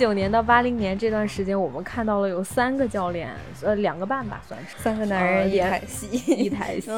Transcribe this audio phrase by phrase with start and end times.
[0.00, 3.28] 七九年到八零年这段时间，我们看到了有三个教练，
[3.62, 6.88] 呃，两个半吧，算是三个男人一台戏，一台戏。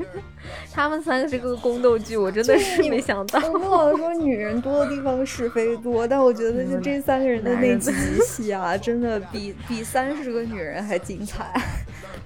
[0.72, 3.38] 他们三个这个宫斗剧，我真的是没想到。
[3.50, 11.52] 我们老说女人多的地方是非多，但我觉得就这三个人的那几集戏啊，真的比比三十个女人还精彩。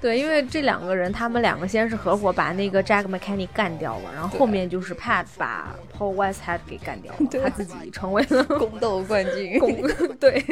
[0.03, 9.61] 对，因为这两个人，他们两个先是合伙把那个 Jack McKinney 干掉了，然后后面就是 Pat 把 Paul Westhead 给干掉了，他自己成为了 宫斗冠军。
[10.19, 10.45] 对，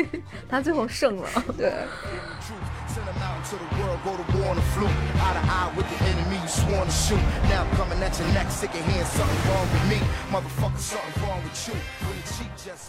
[0.48, 1.28] 他最后胜了。
[1.58, 1.72] 对。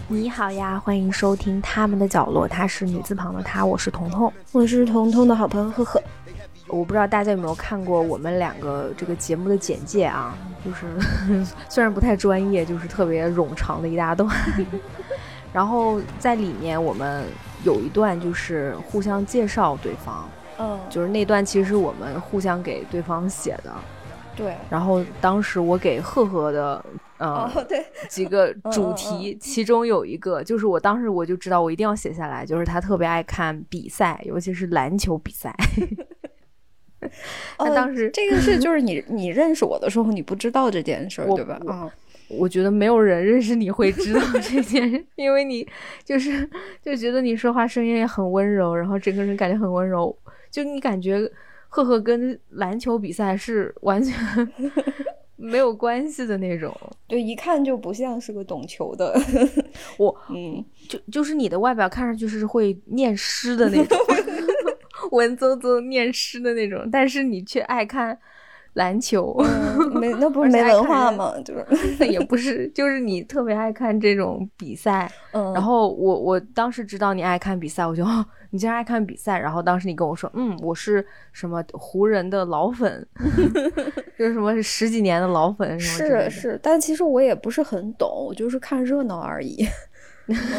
[0.08, 6.02] 你好呀，欢迎收听他们的角落，他是女字旁的他，我是彤彤，我是彤彤的好朋友赫赫。
[6.72, 10.88] 我不知道大家有没有看过我们两个这个节目的简介啊，就是
[11.70, 14.30] 虽然不太专业，就是特别冗长的一大段。
[15.54, 17.26] 然后在里面我们
[17.66, 23.74] 有一段就是互相介绍对方，嗯，就是那段其实我们互相给对方写的。
[24.34, 24.56] 对。
[24.70, 26.86] 然后当时我给赫赫的，
[27.18, 35.54] 呃，对，几个 主题，其中有一个就是我当时我就知道我一定要写下来，就是他特别爱看比赛，尤其是篮球比赛。
[37.58, 41.60] 他当时这个是就是你你认识我的时候你不知道这件事儿对吧？
[41.68, 41.92] 啊，
[42.30, 45.68] 我觉得没有人认识你会知道 这件事，因为你
[46.04, 46.50] 就是
[46.84, 50.16] 就觉得你说话声音也很温柔，然后整个人感觉很温柔，
[50.50, 51.30] 就你感觉
[51.68, 54.14] 赫赫跟篮球比赛是完全
[55.38, 56.76] 没有关系的那种，
[57.08, 59.20] 对，一看就不像是个懂球的。
[59.98, 63.98] 我嗯，就就是你的外表看上去是会念诗的那种。
[65.12, 68.18] 文绉绉念诗的那种，但是你却爱看
[68.74, 69.36] 篮球，
[70.00, 71.34] 没那不是没文化吗？
[71.44, 71.66] 就是
[72.00, 75.12] 那 也不是，就是你特别爱看这种比赛。
[75.32, 79.38] 嗯，然后我我当时知道你爱看比赛，我就哦，你竟然爱看比赛。
[79.38, 83.06] 然后当时你跟我说，嗯，我是什么湖人的老粉，
[84.18, 89.66] 就是什么十几年的老粉，是是，但其实我也不是很懂，我就是看热闹而已。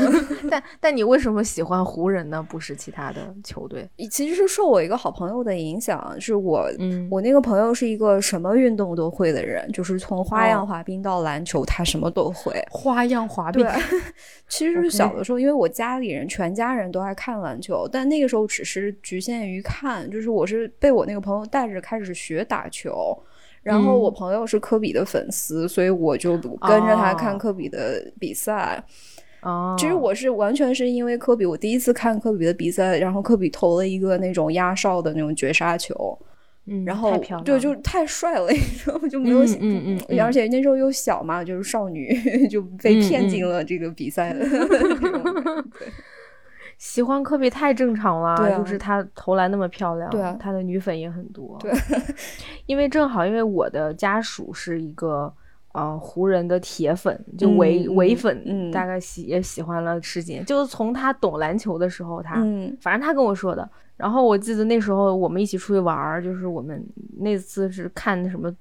[0.51, 2.45] 但但你为什么喜欢湖人呢？
[2.49, 3.89] 不是其他的球队？
[4.11, 12.53] 其实是受我一个好朋友的影响，是我，嗯，我那个朋友是一个什么运动都会的人，就是从花样滑冰到篮球，他什么都会。
[12.71, 13.73] 花样滑冰，对。
[14.49, 23.17] 其实是小的时候，因为我家里人全家人都爱看篮球，但那个时候只是局限于看，就是我是被我那个朋友带着开始学打球，
[23.63, 28.77] 然后我朋友是科比的粉丝，所以我就跟着他看科比的比赛。
[28.79, 28.85] 哦，
[29.77, 36.17] 其实我是完全是因为科比，我第一次看科比的比赛，然后科比投了一个那种压哨的那种绝杀球，
[36.67, 38.47] 嗯，然后对，就太帅了，
[38.87, 42.17] 然后就没有，嗯嗯，而且那时候又小嘛，就是少女，
[42.49, 43.45] 就被骗进。
[43.45, 44.47] 了这个比赛的。
[46.79, 51.73] 喜欢科比太正常了，对，就是他投篮那么漂亮，对啊，他的女粉也很多，对，
[52.67, 55.33] 因为正好因为我的家属是一个。
[55.73, 60.45] 啊，湖人的铁粉就唯唯粉，大概喜也喜欢了十几年。
[60.45, 62.37] 就是从他懂篮球的时候，他
[62.81, 63.69] 反正他跟我说的。
[63.97, 66.85] 然后我记得那时候我们一起出去玩儿，就是我们
[67.19, 68.53] 那次是看什么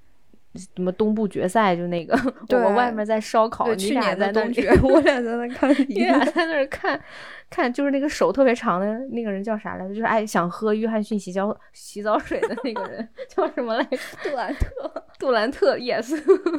[0.56, 2.16] 什么东部决赛，就那个
[2.50, 4.42] 我们外面在烧烤，你俩在那
[4.84, 7.00] 我俩在那看， 你俩在那看。
[7.52, 9.90] 看，就是那个手特别长的那个人叫啥来着？
[9.94, 13.98] 就是爱想喝约翰逊洗脚洗澡水的那个人叫什么来着？
[14.24, 16.10] 杜兰特，杜兰特，yes，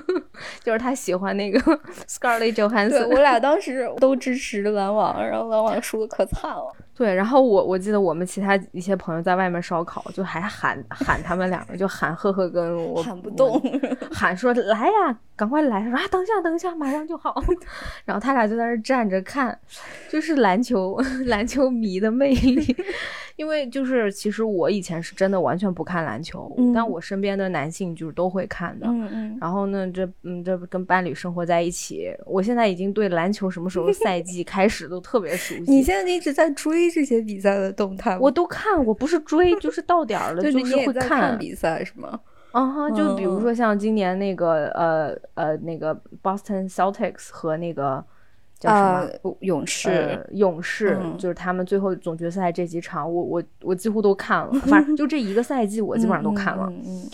[0.62, 1.58] 就是他喜欢那个
[2.06, 3.08] Scarlett Johansson。
[3.08, 6.70] 我俩当时都支持篮网，然后篮网输的可惨了。
[6.94, 13.58] 对，然后我我记得我们其他一些朋友在外面烧烤，就还喊喊他们两个，就喊赫赫跟我喊不动，
[14.12, 15.82] 喊说来呀，赶快来！
[15.88, 17.42] 说啊，等一下，等一下，马上就好。
[18.04, 19.58] 然后他俩就在那站着看，
[20.10, 20.81] 就是篮球。
[21.26, 22.76] 篮球迷的魅力，
[23.36, 28.86] 因为就是其实我以前是真的完全不看篮球，但我身边的男性就是都会看的。
[28.86, 29.38] 嗯嗯。
[29.40, 35.70] 然后呢，这嗯这跟伴侣生活在一起，我现在已经对篮球什么时候赛季 开始都特别熟悉。
[35.70, 42.20] 你现在一直在追这些比赛的动态，我都看，我不是追，就是到点儿了，就是会看比赛是吗？
[42.52, 48.04] 啊哈，就比如说像今年那个呃呃那个 Boston Celtics 和那个。
[48.62, 49.36] 叫什么？
[49.40, 54.52] 勇士，勇士就是他们最后总决赛这几场，我我我几乎都看了。
[54.66, 56.72] 反正就这一个赛季，我基本上都看了。
[56.72, 57.10] 嗯，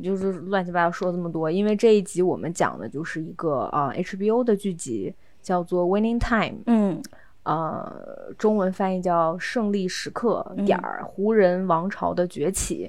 [0.00, 5.12] 就是乱七八糟说这么多，因为这一集我们讲的就是一个啊 HBO 的剧集，
[5.42, 6.58] 叫做《Winning Time》。
[6.66, 7.02] 嗯，
[7.42, 12.88] 呃，中文翻译叫《胜利时刻》点儿湖人王朝的崛起。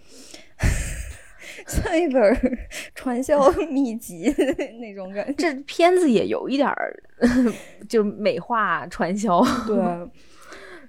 [1.66, 2.58] 像一本
[2.94, 4.34] 传销 秘籍
[4.80, 5.34] 那种感觉。
[5.34, 6.96] 这片子也有一点儿，
[7.90, 9.44] 就美化传销。
[9.66, 9.76] 对，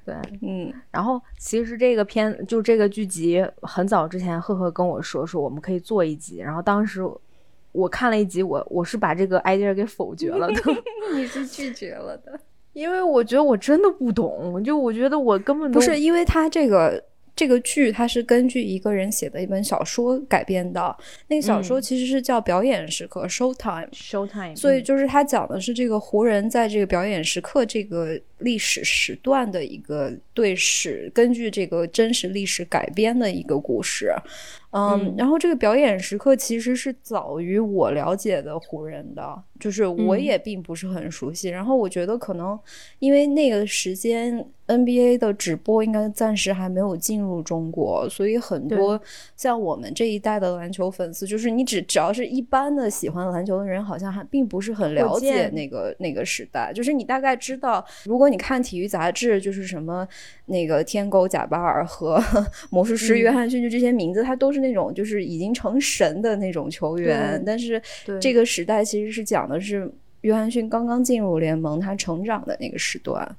[0.04, 0.72] 对，嗯。
[0.90, 7.00] 然后其实这个片就这个剧集，很早之前赫赫跟我说说我们可以做一集，然后当时
[7.72, 10.62] 我看了一集，我我是把这个 idea 给否决了的。
[11.14, 12.38] 你是拒绝了的，
[12.74, 17.02] 因为我觉得我真的不懂，就我觉得我根本不是因为他这个。
[17.36, 20.96] 这个剧它是根据一个人写的一本小说改编的，
[21.28, 23.90] 那个小说其实是叫《表演时刻》（Show Time）。
[23.92, 24.56] Show Time。
[24.56, 34.10] 所以就是它讲的是这个湖人在这个表演时刻这个历史时段的一个对史，根据这个真实历史改编的一个故事。
[34.76, 41.48] 嗯，然后这个表演时刻其实是早于我了解的湖人的，就是我也并不是很熟悉。
[41.48, 42.58] 然后我觉得可能
[42.98, 49.00] 因为那个时间 NBA 的直播应该暂时还没有进入中国，所以很多
[49.34, 56.70] 像我们这一代的篮球粉丝，就是你只只要是一般的喜欢篮球的人，好像还并不是很了解那个那个时代。
[56.74, 60.06] 就是你大概知道，如果你看体育杂志，就是什么
[60.46, 62.20] 那个天狗贾巴尔和
[62.68, 64.65] 魔术师约翰逊，就这些名字，他都是。
[64.65, 67.80] 那种就是已经成神的那种球员，但是
[68.20, 69.90] 这个时代其实是讲的是
[70.22, 73.36] 约翰逊刚刚进入联盟，他成长的那个时段。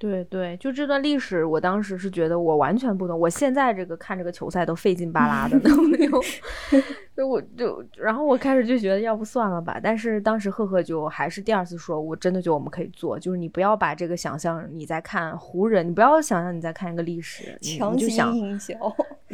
[0.00, 3.20] 对对，就这段历史，我当时是觉得我完全不懂。
[3.20, 6.20] 我现在这个看这个球赛都费劲巴拉的， 都没有。
[7.14, 9.78] 就我就，然后我开始就觉得要不算了吧。
[9.82, 13.18] 但是当时赫赫就还是第二次说，我真的觉得我们可以做。
[13.18, 18.74] 就是你不要把这个想象你在看湖人，你不要想象你在看一个历史，强行营销。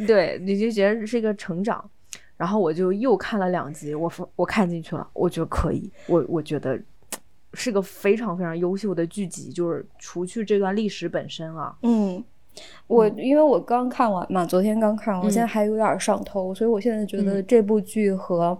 [0.05, 1.89] 对，你就觉得是一个成长。
[2.35, 6.77] 然后我就又看了两集，我我看进去了，我觉得可以，我我觉得。
[7.59, 11.75] 是个非常非常优秀的剧集，就是除去这段历史本身啊。
[11.81, 12.23] 嗯，
[12.85, 18.51] 我因为我刚看完嘛，昨天刚看完，我现在还有点上头，所以我现在觉得这部剧和《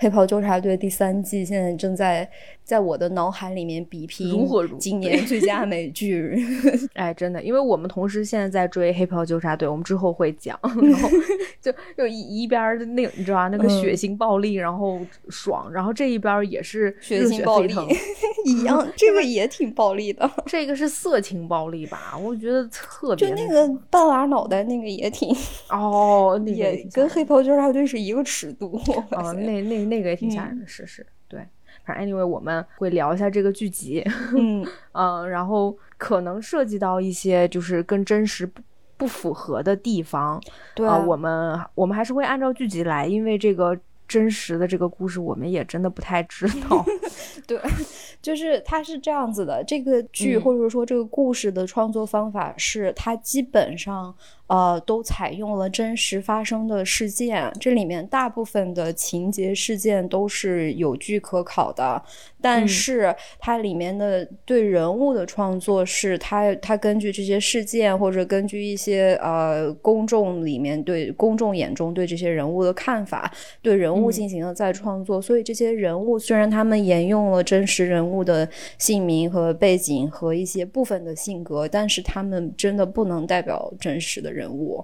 [0.00, 2.28] 黑袍纠察队》第三季现在正在。
[2.62, 6.38] 在我的脑海里面比拼如火如今年最佳美剧，
[6.94, 11.08] 哎，真的，因为我们同时现在在追《黑袍纠察队》，我们之后会讲，然后
[11.60, 15.00] 就就一一边的那你知道吧，那个血腥暴力，然后
[15.30, 17.74] 爽，然后这一边也是血腥暴力
[18.46, 22.16] 一样，这个也挺暴力的，这个是色情暴力吧？
[22.22, 25.34] 我觉得特别，就那个半拉脑袋那个也挺
[25.70, 28.80] 哦，也跟《黑袍纠察队》是一个尺度
[29.10, 31.46] 啊，那那那个也挺吓人的，是是，对。
[31.84, 34.02] 反正 Anyway，我们会聊一下这个剧集，
[34.36, 38.60] 嗯嗯， 然后可能涉及到一些就是跟真实不
[38.96, 40.40] 不符合的地方，
[40.74, 43.78] 对，我们我们还是会按照剧集来，因为这个
[44.08, 46.84] 真实的这个故事我们也真的不太知道。
[47.46, 47.58] 对，
[48.20, 54.14] 就是它是这样子的，这个剧或者说这个故事的创作方法是它基本上。
[54.50, 62.02] 呃，都采用了真实发生的事件，这里面大部分的情节事件都是有据可考的，
[62.40, 73.32] 但是它里面的对人物的创作是它它根据这些事件或者根据一些呃公众里面对公众眼中对这些人物的看法，
[73.62, 78.48] 对人物进行了再创作，所以这些人物虽然他们沿用了真实人物的
[78.78, 84.39] 姓名和背景和一些部分的性格，但是他们真的不能代表真实的人。
[84.40, 84.82] 人物，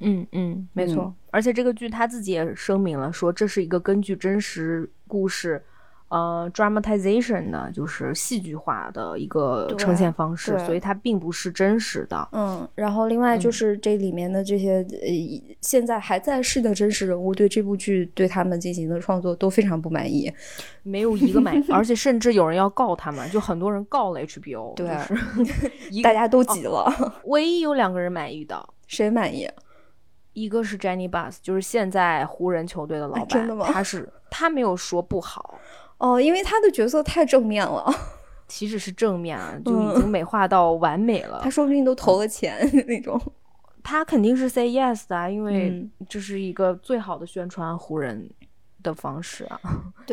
[0.00, 5.64] 嗯嗯，没错，而且这个剧他自己也声明了，说这是一个根据真实故事，
[6.08, 12.28] 呃，dramatization 呢，就是戏剧化的一个呈现方式，所以它并不是真实的。
[12.32, 20.32] 嗯，然后另外就是这里面的这些呃，现在还在世的真实人物，对这部剧对他们进行的创作都非常不满意，
[20.82, 24.88] 没有一个满意，而且 甚至有人要告他们，就很多人告了 HBO，对，
[26.02, 28.66] 大家都急了，唯一有两个人满意的。
[28.86, 29.46] 谁满意？
[30.32, 33.28] 一个是 Jenny Bus，就是现在湖人球队的老板。
[33.28, 33.66] 真的吗？
[33.70, 35.58] 他是他没有说不好
[35.98, 37.84] 哦，因为他的角色太正面了。
[38.48, 41.40] 岂止是正面啊，就已经美化到完美了。
[41.42, 43.20] 他说不定都投了钱 那种。
[43.84, 48.30] 他肯定是 say yes 的，啊因为这是一个最好的宣传湖人
[48.82, 49.60] 的方式啊。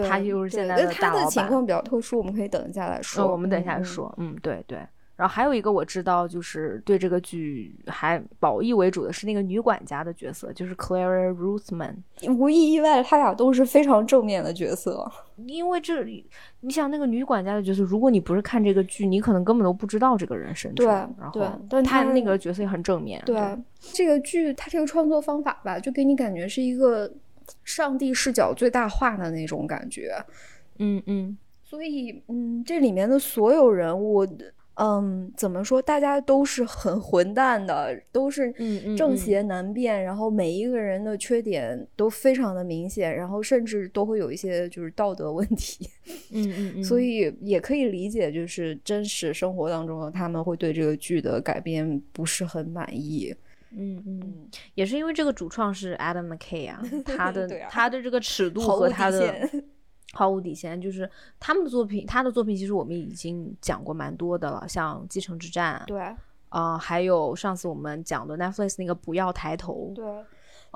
[0.07, 1.19] 他就是现在的大老板。
[1.19, 3.25] 他的情况比较特殊，我们可以等一下来说。
[3.31, 4.13] 我们等一下说。
[4.17, 4.85] 嗯，对对。
[5.15, 11.95] 然后还有一个我知道，就是对这个剧还褒义为主的是那个女管家的角色，就是 Clara Ruthman。
[12.27, 15.09] 无一意外，他俩都是非常正面的角色。
[15.47, 16.03] 因为这，
[16.59, 23.23] 你想那个女管家的角色，如果你不是看这个剧，你可能根本都不知道这个人身对，然后，但他那个角色也很正面。
[23.25, 23.39] 对，
[23.79, 27.09] 这个剧它这个创作方法吧，就给你感觉是一个
[27.63, 30.13] 上帝视角最大化的那种感觉。
[30.79, 31.37] 嗯嗯。
[31.63, 34.27] 所以，嗯，这里面的所有人物。
[34.77, 35.81] 嗯，怎么说？
[35.81, 38.53] 大家都是很混蛋的，都是
[38.97, 45.89] 正邪难辨，然后每一个人的缺点都非常的明显，然后甚至都会有一些就是道德问题。
[46.31, 53.33] 嗯嗯嗯，所以也可以理解，就是真实生活当中的他们会对这个剧的改编不是很满意。
[53.77, 59.49] 嗯嗯，也是因为这个主创是 Adam McKay 啊， 他的他的这个尺度和他的。
[60.13, 61.09] 毫无底线，就是
[61.39, 66.15] 他们的作品，他的作品其实我们已经讲过蛮多的了，像《继承之战》，对，
[66.49, 70.05] 啊，还有上次我们讲的 Netflix 那个《不要抬头》，对，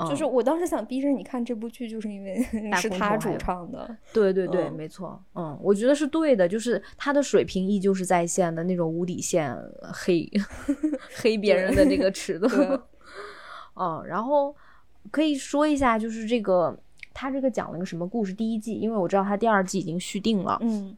[0.09, 2.41] 就是我当时想逼着你看这部剧，就是因为
[2.75, 9.55] 是他主唱的，对对对，没错，嗯，我觉得是对的，就是他的水平依旧是在线的那种无底线
[9.93, 10.29] 黑
[11.21, 12.47] 黑别人的这个尺度，
[13.79, 14.53] 嗯，然后
[15.11, 16.77] 可以说一下，就是这个。
[17.13, 18.31] 他这个讲了个什么故事？
[18.33, 20.57] 第一季，因为我知道他第二季已经续订了。
[20.61, 20.95] 嗯，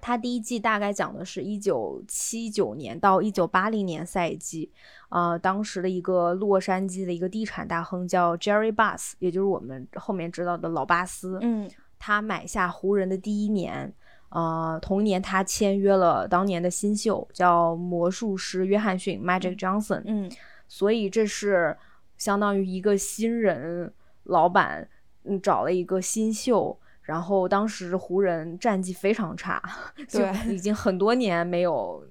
[0.00, 4.70] 他第一季大概讲的是一九七九年到一九八零年赛季，
[5.08, 11.38] 呃，当时的一个洛杉矶的一个地产大亨叫 Jerry Bass，也就是我们后面知道的老巴斯。
[11.42, 13.92] 嗯，他买下湖人的第一年，
[14.30, 20.02] 呃，同年他签约了当年的新秀叫魔术师约翰逊 Magic Johnson。
[20.06, 20.30] 嗯，
[20.68, 21.76] 所以这是
[22.16, 24.88] 相当于一个新人老板。
[25.28, 29.62] 嗯，找了一个新秀，然后当时湖人战绩非常差，
[30.08, 30.20] 就
[30.50, 32.02] 已经很多年没有，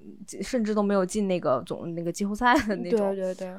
[0.42, 3.16] 甚至都没有进那个总那个季后赛的那种。
[3.16, 3.54] 对对对。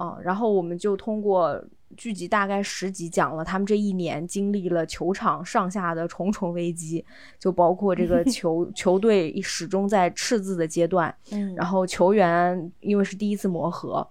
[0.00, 1.60] 嗯，然后我们就通过
[1.96, 7.04] 剧集大概十集讲了他们这一年经历了球场上下的重重危机，
[7.36, 14.08] 就包括这个球球队始终在赤字的阶段，嗯，然后球员因为是第一次磨合。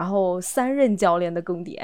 [0.00, 1.78] 然后三任教练的更迭，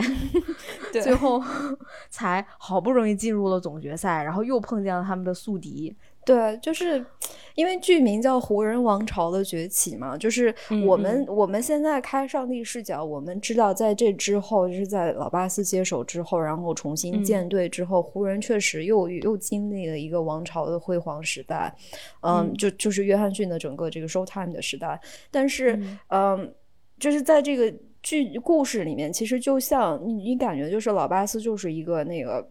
[0.90, 1.38] 最后
[2.08, 5.94] 才好不容易进入了总决赛，然后又碰见了他们的宿敌。
[6.24, 7.04] 对，就是
[7.56, 10.52] 因为剧名叫《湖人王朝的崛起》嘛，就是
[10.86, 21.70] 我们我们现在开上帝视角，我们知道在这之后，就是在老巴斯接手之后，然后重新建队之后，湖人确实又又经历了一个王朝的辉煌时代。
[22.22, 24.98] 嗯，就就是约翰逊的整个这个 Showtime 的时代，
[25.30, 26.50] 但是嗯，
[26.98, 27.72] 就是在这个。
[28.06, 32.48] 剧故事里面，其实就像你，你感觉就是老巴斯就是一个那个，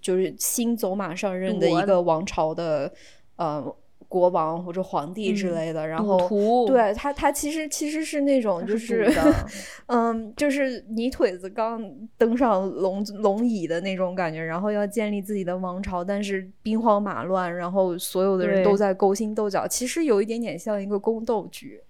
[0.00, 2.90] 就是新走马上任的一个王朝的
[3.36, 3.62] 呃
[4.08, 5.86] 国王或者皇帝之类的。
[5.86, 9.06] 然后，对他，他其实其实是那种就是，
[9.88, 11.84] 嗯，就是泥腿子刚
[12.16, 21.82] 登上龙龙椅的那种感觉，然后要建立自己的王朝，但是兵荒马乱，然后所有的人都在勾心斗角，其实有一点点像一个宫斗剧。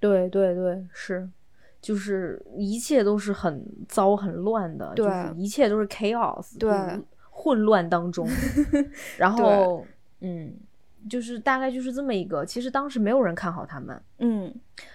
[0.00, 1.28] 对对对，是。
[1.80, 6.70] 就是一切都是很糟很乱的，就是，一切都是 chaos，对，
[7.30, 8.28] 混乱当中。
[9.16, 9.86] 然后，
[10.20, 10.52] 嗯，
[11.08, 12.44] 就是大概就是这么一个。
[12.44, 14.52] 其实当时没有人看好他们，嗯，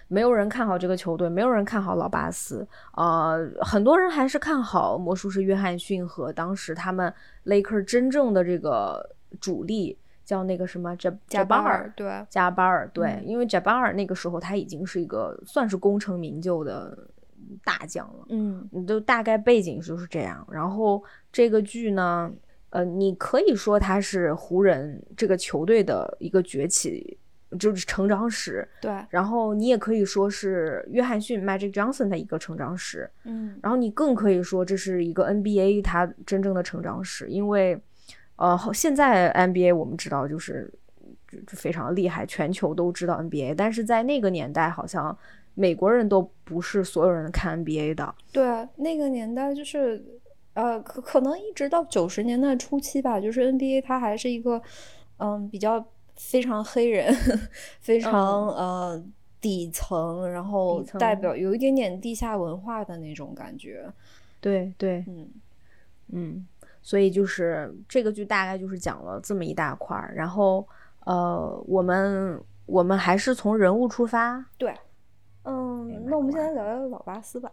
[0.07, 2.67] 没有人看好这个球队，没有人看好老巴斯。
[2.95, 7.13] 呃，很多人还是看好魔术师约翰逊和当时他们
[7.45, 9.97] Laker 真正的这个主力。
[10.25, 16.97] 叫那个什么贾贾巴尔，对贾巴尔，对，因为贾巴尔那个时候他已经是一个算是功成名就的
[17.63, 20.47] 大将了，嗯，你都大概背景就是这样。
[20.49, 22.31] 然后这个剧呢，
[22.69, 27.17] 呃，你可以说它是湖人这个球队的一个崛起，
[27.59, 28.97] 就是成长史，对。
[29.09, 33.59] 然后你也可以说是约翰逊 Magic Johnson 的一个成长史，嗯。
[33.61, 37.77] 然后你更可以说这是一个 NBA 它真正的成长史，因为。
[38.43, 40.69] 呃，现在 NBA 我们知道就是
[41.47, 43.55] 就非常厉害，全球都知道 NBA。
[43.55, 45.17] 但是在那个年代，好像
[45.53, 48.13] 美国人都不是所有人看 NBA 的。
[48.33, 50.03] 对，那个年代就是
[50.55, 54.61] 呃，可可能一直到九十年代初期吧，就是 NBA 它还是一个
[55.19, 55.85] 嗯比较
[56.17, 57.15] 非常黑人、
[57.79, 59.01] 非常呃
[59.39, 63.85] 底层，然后代表有一点点地下文化的那种感觉。
[64.41, 65.29] 对对，嗯
[66.11, 66.45] 嗯。
[66.83, 70.67] 所以就是这个剧大概就是讲了这么一大块儿，然后
[71.05, 74.75] 呃，我们我们还是从人物出发，对，
[75.45, 77.49] 嗯，那我们现在聊聊老巴斯吧，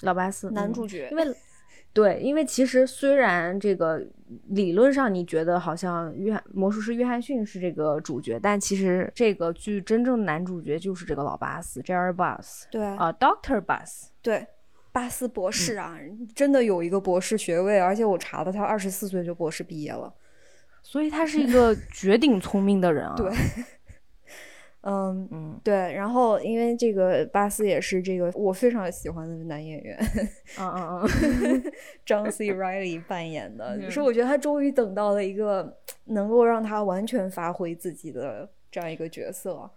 [0.00, 1.24] 老巴斯男主角，因为
[1.92, 4.02] 对，因为其实虽然这个
[4.46, 14.46] 理论上你觉得好像约翰魔术师约翰逊是这个主角，但其实这个剧真正的男主角就是这个老巴斯，Jerry Bass，对啊，Doctor Bass，对。
[14.98, 15.96] 巴斯博士啊，
[16.34, 20.12] 真的有一个博士学位，而且我查的他二十四岁就博士毕业了，
[20.82, 23.14] 所以他是一个绝顶聪明的人啊。
[23.16, 23.32] 对，
[24.80, 25.92] 嗯嗯，对。
[25.92, 29.96] 然后因为这个巴斯也是这个我非常喜欢的男演员，
[30.58, 31.10] 嗯嗯
[31.44, 31.72] 嗯，
[32.04, 39.70] 张 C Riley 扮演的，就是我觉得他终于等到了一个能够让他完全发挥自己的这样一个角色。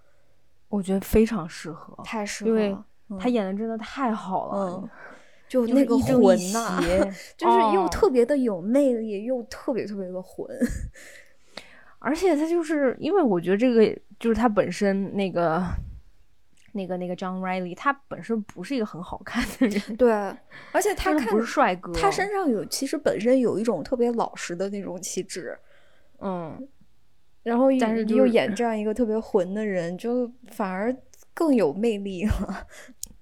[0.67, 2.75] 我觉得非常适合，太适合，因为
[3.19, 4.89] 他演的真的太好了，
[5.51, 6.79] 就那个魂呐，
[7.35, 10.47] 就是又特别的有魅力，又特别特别的混。
[11.99, 13.85] 而且他就是因为我觉得这个
[14.17, 15.61] 就是他本身那个
[16.71, 20.09] 那个那个 John Riley，他本身不是一个很好看的人，对，
[20.71, 25.59] 而且他不是帅哥，他身上有其实本身有一种特别老实的那种气质，
[26.21, 26.65] 嗯，
[27.43, 30.95] 然后但是又演这样一个特别混的人，就反而
[31.33, 32.67] 更有魅力了。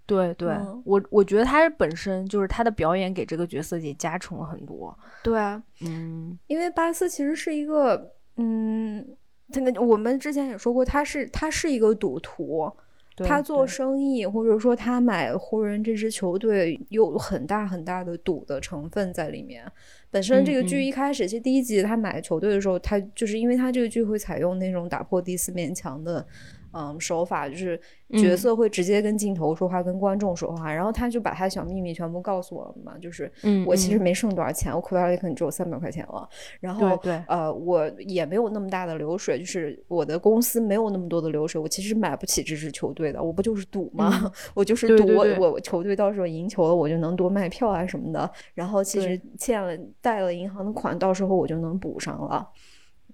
[0.10, 4.98] 对对，我我觉得他本身就是他的表演给这个角色也加成了很多。
[5.24, 5.40] 对，
[5.86, 8.14] 嗯，因为巴斯其实是一个。
[8.42, 9.06] 嗯，
[9.52, 12.72] 他那我们之前也说过，他是他是一个赌徒，
[13.18, 19.70] 他做生意或者说他买湖人这支球队有很大很大的赌的成分在里面。
[20.10, 26.26] 本身这个剧一开始，其实第一集他买球队的时候，他就是因为他这个剧会采用那种打破第四面墙的。
[26.72, 27.80] 嗯，手法就是
[28.20, 33.32] 角色会直接跟镜头说话，跟观众说话，然后他就把他小秘密全部告诉我了嘛，就是
[33.66, 36.28] 我其实没剩多少钱，我口袋里可能只有三百块钱了，
[36.60, 44.32] 然后对，呃，我也没有那么大的流水，就是我的公司没有那么多的流水，我其实买不起这支球队的，我不就是赌吗？
[44.54, 52.48] 我就是赌我我球队到时候赢球了，我就能多卖票啊什么的，然后其实欠了贷了银行的款，到时候我就能补上了，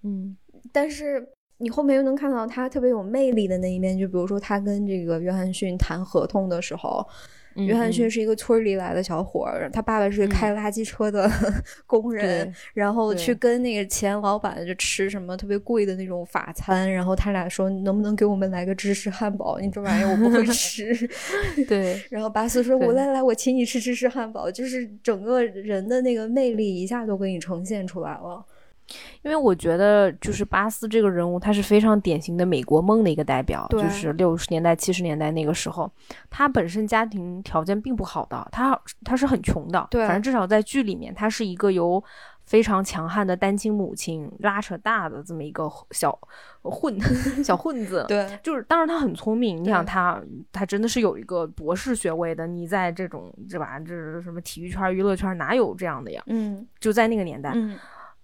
[0.03, 0.35] 嗯，
[0.71, 1.25] 但是。
[1.57, 7.05] 你后面又能看到他特别有魅力的那一面，就比如说他跟这个约翰逊谈合同的时候，
[7.55, 11.31] 约翰逊是一个村里来的小伙儿，他爸爸是开垃圾车的
[11.87, 19.57] 工人，然后去跟那个前老板就吃什么特别贵的那种法餐，然后他俩说能不能给我们来个芝士汉堡？
[19.57, 21.09] 你这玩意儿我不会 吃。
[21.69, 28.45] 对， 然后巴斯说：“我来来，我请你吃芝士汉堡。”就是整个人的那个魅力一下都给你呈现出来了。
[29.23, 33.67] 因为我觉得，就是巴斯这个人物，他是非常典型的美国梦的一个代表。
[33.69, 35.91] 就是六十年代、七十年代那个时候，
[36.29, 39.87] 他本身家庭条件并不好的，他他是很穷的。
[39.91, 42.03] 对，反正至少在剧里面，他是一个由
[42.45, 46.17] 非常强悍的单亲母亲拉扯大的这么一个小
[46.61, 46.95] 混
[47.43, 48.05] 小混子。
[48.07, 49.63] 对，就是当然他很聪明。
[49.63, 50.21] 你想他，
[50.51, 52.45] 他真的是有一个博士学位的。
[52.45, 56.21] 你在这种这吧，这什么体育圈、娱乐圈哪有这样的呀？
[56.27, 57.51] 嗯，就在那个年代。
[57.55, 57.77] 嗯。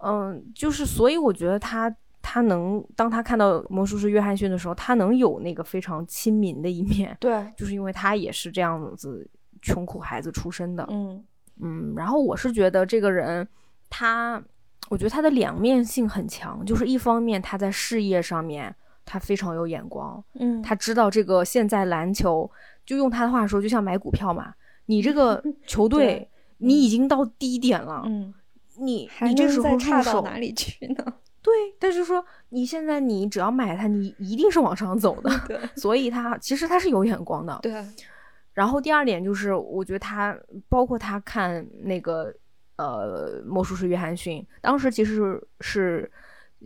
[0.03, 7.15] 嗯，就是所以我觉得他他能当他看到魔术师约翰逊的时候，他能有那个非常亲民的一面。
[7.19, 9.29] 对，就是因为他也是这样子
[9.61, 10.85] 穷苦孩子出身的。
[10.89, 11.23] 嗯
[11.61, 13.47] 嗯，然后我是觉得这个人，
[13.89, 14.41] 他
[14.89, 18.73] 我觉得他的两面性很强，就是一方面他在事业上面
[19.05, 20.23] 他非常有眼光。
[20.39, 22.49] 嗯，他知道这个现在篮球，
[22.85, 24.53] 就用他的话说，就像买股票嘛，
[24.85, 28.03] 你这个 球队你已经到低点了。
[28.05, 28.33] 嗯。
[28.77, 31.05] 你你这时候差到哪里去呢？
[31.41, 35.31] 对，但是说你现在你只要买它，你一定是往上走的。
[35.47, 37.57] 对， 所以他其实他是有眼光的。
[37.61, 37.83] 对。
[38.53, 42.31] 然后第二点就是，我觉得他包括他看那个
[42.75, 46.11] 呃魔术师约翰逊，当时其实是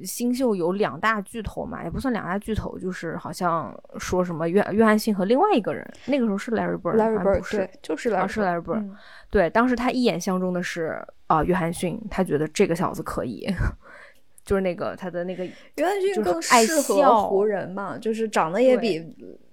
[0.03, 8.89] 新秀有两大巨头嘛，也不算两大巨头，就是好像说什么约约翰逊和另外一个人，那个时候是 Larry Bird，Larry Bird 对，就是 Larry Bird。
[9.29, 13.47] 对，当时他一眼相中的是啊，约翰逊，他觉得这个小子可以，
[14.43, 18.99] 就是那个他的那个约翰逊更适合湖人嘛，就是长得也比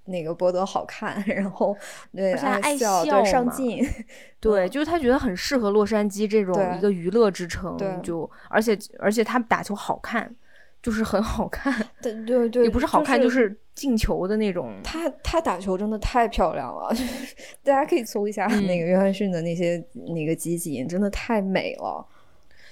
[0.04, 1.76] 那个博德好看， 然后
[2.14, 3.86] 对爱笑，对上进，
[4.40, 10.34] 对，就是他觉得很适合洛杉矶这种一个娱乐之城，就而且而且他打球好看。
[10.82, 14.74] 就是很好看， 对对对，也不是好看，就是进球的那种。
[14.82, 16.92] 他他打球真的太漂亮了，
[17.62, 19.80] 大家可以搜一下那个约翰逊的那些
[20.12, 22.04] 那个集锦，真的太美了。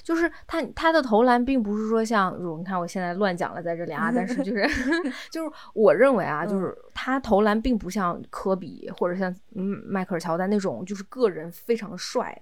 [0.03, 4.67] 就是他他的投篮并不是说像，你看我现在乱讲了在这里啊，但是就是
[5.31, 12.37] 就是我认为啊，就是他投篮并不像科比或者像嗯迈克尔乔丹那种，就是个人非常帅。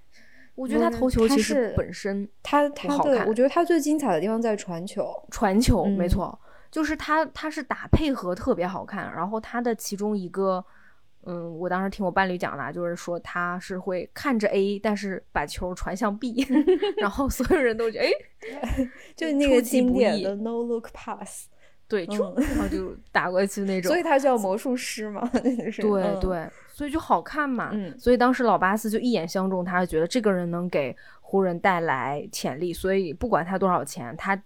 [0.55, 6.37] 我觉得他投球其实本身他他好看，我觉得他最精彩的地方在传球，传球没错，
[6.68, 10.64] 就是他他是打配合特别好看，然后他的其中一个，
[11.29, 16.47] 嗯，我当时听我伴侣讲的，就是说他是会看着 A，但是把球传向 B，
[16.99, 18.12] 然后所有人都觉得哎，
[19.14, 21.49] 就那个经典的 No Look Pass，
[21.87, 26.49] 对，就然后就打过去那 种，所以他叫魔术师嘛，对对。
[26.73, 34.41] 所以就好看嘛，嗯，所以当时老巴斯就一眼相中他，觉得这个人能给湖人带来潜力，所以不管他多少钱，他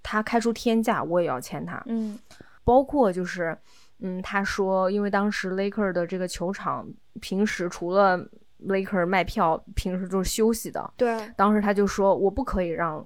[0.00, 2.16] 他开出天价，我也要签他，嗯，
[2.62, 3.58] 包括就是，
[4.02, 6.86] 嗯，他说，因为当时 Laker 的这个球场
[7.20, 8.18] 平时除了
[8.66, 13.04] Laker 卖票，平时就是休息的，对，当时他就说，我不可以让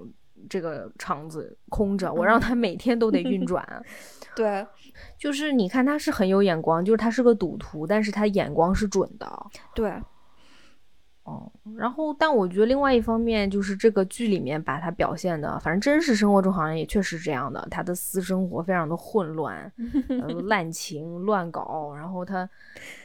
[0.49, 3.65] 这个场子空着，我让他每天都得运 转。
[4.35, 4.67] 对，
[5.19, 9.47] 就是你看他是很有眼光，就是他是个赌徒，但是他眼光是准的。
[9.75, 9.93] 对。
[11.27, 19.71] 哦，然后，但我觉得另外一方面就是这个剧里面把他表现的，反正真实生活中好像也确实这样的，他的私生活非常的混乱，
[20.47, 22.49] 滥情乱搞，然后他，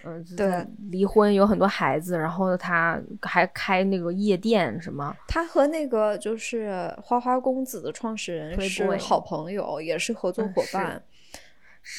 [0.03, 11.01] 嗯，对，离婚有很多孩子，然后他还开那个夜店什么，他和那个就是花花公子的创始人是好朋友，也是合作伙伴。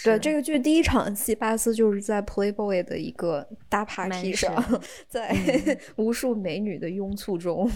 [0.05, 4.65] 对这个剧第一场戏，巴斯就是在 Playboy 的一个大 party 上，
[5.09, 5.35] 在
[5.97, 7.69] 无数美女的拥簇中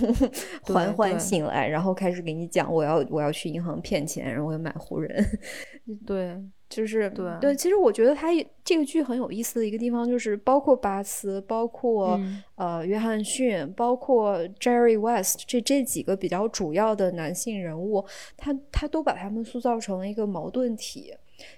[0.63, 5.25] 缓缓醒来，然后开始给你讲我要我要去银行骗钱，然后我要买湖人。
[6.07, 7.57] 对，就是对对。
[7.57, 8.29] 其实我觉得他
[8.65, 12.21] 这个剧很有意思的一个地方，就是包括巴斯，包括
[12.55, 18.05] 呃约翰逊，包括 Jerry West 这这几个比较主要的男性人物，
[18.37, 21.13] 他他都把他们塑造成了一个矛盾体。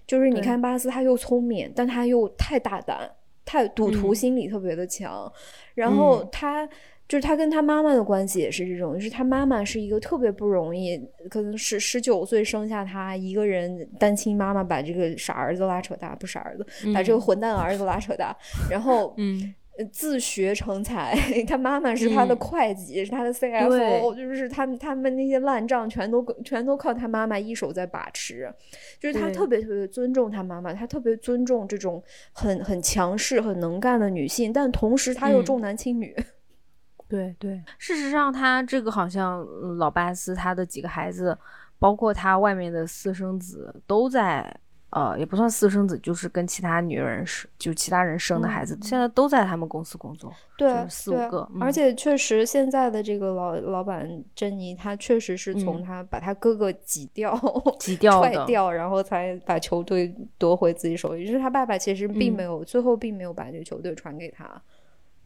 [0.07, 3.11] 就是你看巴斯，他又聪明，但他又太大胆，
[3.45, 5.31] 太赌徒心理特别的强。
[5.75, 6.67] 然后他
[7.09, 10.99] 就是他跟他妈妈的关系也是这种，就是他妈妈是一个特别不容易，
[11.31, 18.37] 可能是十九岁生下他一个人单亲妈妈，把这个傻儿子拉扯大，不傻儿子，把这个混蛋儿子拉扯大，
[18.71, 19.55] 然后嗯。
[19.93, 28.53] 自学成才， 他妈妈是他的会计，是他的 CFO，就是他们他们那些烂账全都全都靠他妈妈一手在把持，
[28.99, 36.17] 就是他特别特别尊重他妈妈，他特别尊重这种很很强势、很能干的女性，但同时他又重男轻女。
[37.09, 39.47] 对对，事实上他这个好像
[39.79, 41.39] 老巴斯他的几个孩子，
[41.79, 44.59] 包括他外面的私生子都在。
[44.91, 51.47] 呃，也不算私生子，就是跟其他女人生，就其他人生的孩子，现在都在他们公司工作，对，四五个。
[51.61, 57.39] 而且确实，现在的这个老老板珍妮，她确实是从她把她哥哥挤掉、
[57.79, 61.27] 挤掉、踹掉，然后才把球队夺回自己手里。
[61.27, 64.61] 就是他爸爸其实并没有，最后并没有把这个球队传给他。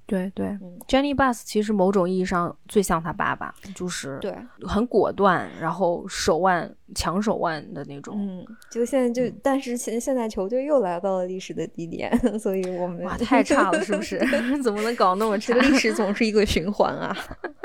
[0.05, 0.49] 对对
[0.89, 4.35] ，Jenny Bus 其实某种意义上最像他爸爸，就是对
[4.67, 8.17] 很果断，然后手腕强手腕的那种。
[8.19, 14.19] 嗯，就现在就，但是现现在球队又来到了历史的低点， 所以我们哇太差了，是不是？
[14.63, 15.55] 怎么能搞那么差？
[15.55, 17.17] 历史总是一个循环啊，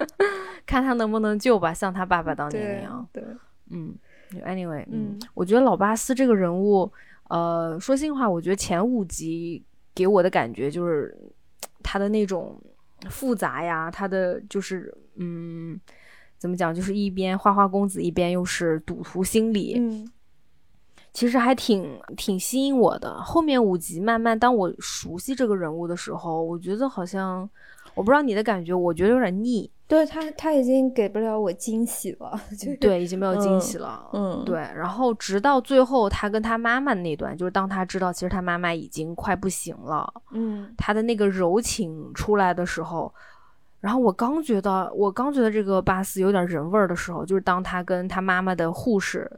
[0.66, 3.06] 看他能不能救吧，像他爸爸当年那样。
[3.12, 3.24] 对，
[3.72, 3.94] 嗯
[4.46, 6.90] ，Anyway，嗯，我觉得老巴斯这个人物，
[7.30, 11.14] 呃，说心话，我觉得前五集给我的感觉就是。
[11.88, 12.62] 他的那种
[13.10, 15.80] 复杂呀，他的就是嗯，
[16.38, 16.76] 怎么讲？
[16.76, 20.12] 就是一边花花公子，一边又是赌徒心理，嗯，
[21.14, 23.22] 其实还挺挺吸引我的。
[23.22, 27.50] 后面五集慢慢，当我熟悉这个人物的时候，我觉得好像。
[27.98, 29.70] 我不知道你的感觉，我觉得有点腻。
[29.88, 32.40] 对他，他已经给不了我惊喜了。
[32.60, 34.08] 就对，已经没有惊喜了。
[34.14, 34.58] 嗯，对。
[34.58, 43.14] 然后直到最后，他跟他妈妈那段，就是当他知道其实他妈妈已经快不行了，嗯，他的那个柔情出来的时候，
[43.80, 49.32] 然后我刚觉得，我刚觉得这个巴斯有点人味儿的时候，就是当他跟他妈妈的护士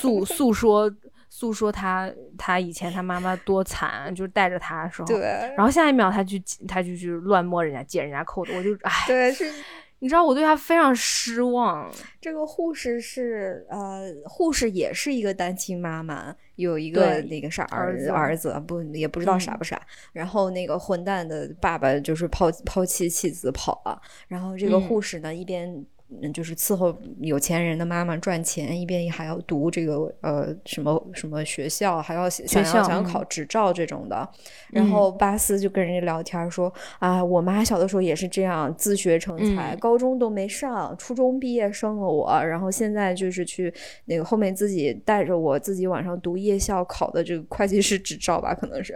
[0.00, 0.90] 诉诉说。
[1.28, 5.20] 诉说他他以前他妈妈多惨，就是带着他的时候，对，
[5.56, 6.36] 然后下一秒他就
[6.66, 9.52] 他就去乱摸人家解人家扣子，我就哎，对，是，
[9.98, 11.90] 你知道我对他非常失望。
[12.20, 19.80] 这个护士是呃，护士也是一个单亲妈妈，有一个那个啥儿子儿子不也不知道傻不傻，
[20.12, 25.84] 然后那个混蛋的爸爸就是抛抛弃妻子跑了，然后这个护士呢一边。
[26.08, 34.28] 嗯，就是伺候有钱人的妈妈赚钱，一边还要读这个呃什么什么学校，还要想要想要考执照这种的。
[34.70, 48.94] 然后巴斯就跟人家聊天说啊，我妈小的时候也是这样自学成才，高中都没上，初中毕业生了我，然后现在就是去那个后面自己带着我自己晚上读夜校考的这个会计师执照吧，可能是。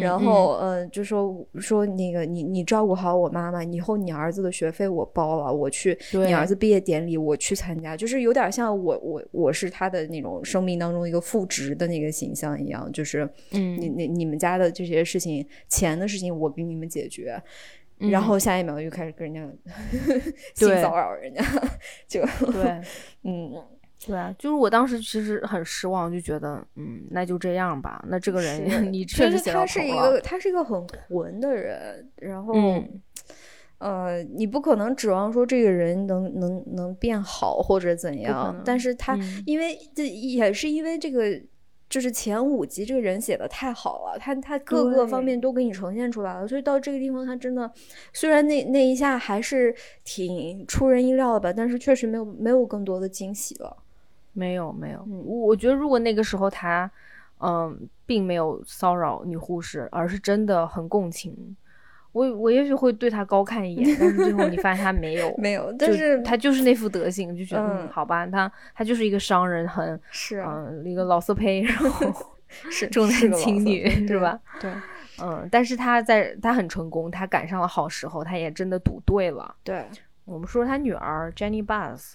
[0.00, 6.51] 然后嗯，就说说那个你你照顾好我妈妈，以后你儿子的学费我包了，我去你儿子。
[6.54, 17.40] 毕业典礼我去参加，就是有点像我我我是他的那种生命当中一个副职的那个形象一样，就是嗯，你你你们家的这些事情，钱的事情我给你们解决，
[17.98, 19.70] 然后下一秒就开始跟人家
[20.54, 21.42] 性骚扰人家，
[22.08, 22.20] 就
[22.52, 22.80] 对，
[23.24, 23.52] 嗯，
[24.06, 32.54] 对啊，就是我当时其实很失望，就觉得嗯，那就这样吧，那这个人你确实他是一个他是一个很混的人，然后。
[33.82, 41.40] 呃，你不可能指望说这个人能能能变好或者怎样，但是他因为这也是因为这个
[41.90, 47.70] 就是前五集这个人写的太好了，他他各个方面都给你呈现出来了，所以到这个地方他真的，
[48.12, 53.76] 虽然那那一下还是挺出人意料的吧，但是确实没有没有更多的惊喜了。
[54.32, 56.90] 没有没有，我我觉得如果那个时候他，
[57.40, 61.54] 嗯，并没有骚扰女护士，而是真的很共情。
[62.12, 72.12] 我我也许会对他高看一眼，但是最后你发现他没有， 没有，但是他就是那副德行，就觉得嗯，好吧，他他就是一个商人，很是嗯一个老色胚，然后
[72.70, 74.38] 是 重男轻女是吧？
[74.60, 74.70] 对，
[75.22, 79.54] 嗯，但是他在他很成功，他赶上了好时候，他也真的赌对了。
[79.64, 79.84] 对，
[80.26, 82.12] 我们说他女儿 Jenny Buzz，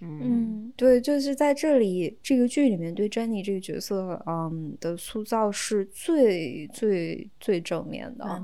[0.00, 8.42] 嗯，对，就是在这里这个剧里面对 Jenny 这个角色，嗯的塑造是最最最正面的。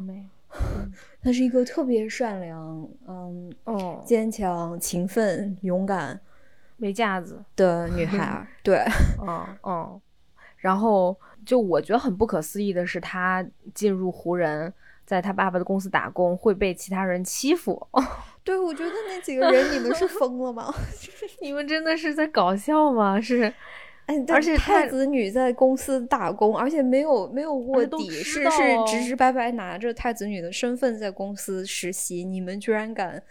[1.23, 6.21] 她是一个特别善良，嗯，哦，坚强、勤奋、勇敢、
[6.77, 8.47] 没架子的女孩。
[8.63, 8.85] 对，
[9.21, 10.01] 嗯嗯。
[10.57, 14.73] 然后，就我觉得很不可思议的是，她进入湖人，
[15.07, 17.87] 在她爸爸的公司打工，会被其他人欺负。
[18.43, 20.75] 对，我觉得那几个人，你们是疯了吗？
[21.41, 23.21] 你们真的是在搞笑吗？
[23.21, 23.53] 是。
[24.09, 28.51] 哎，而且太子女在公司打工，而且没有没有卧底，是是
[28.87, 32.25] 直直白白拿着太子女的身份在公司实习。
[32.25, 33.23] 你们居然敢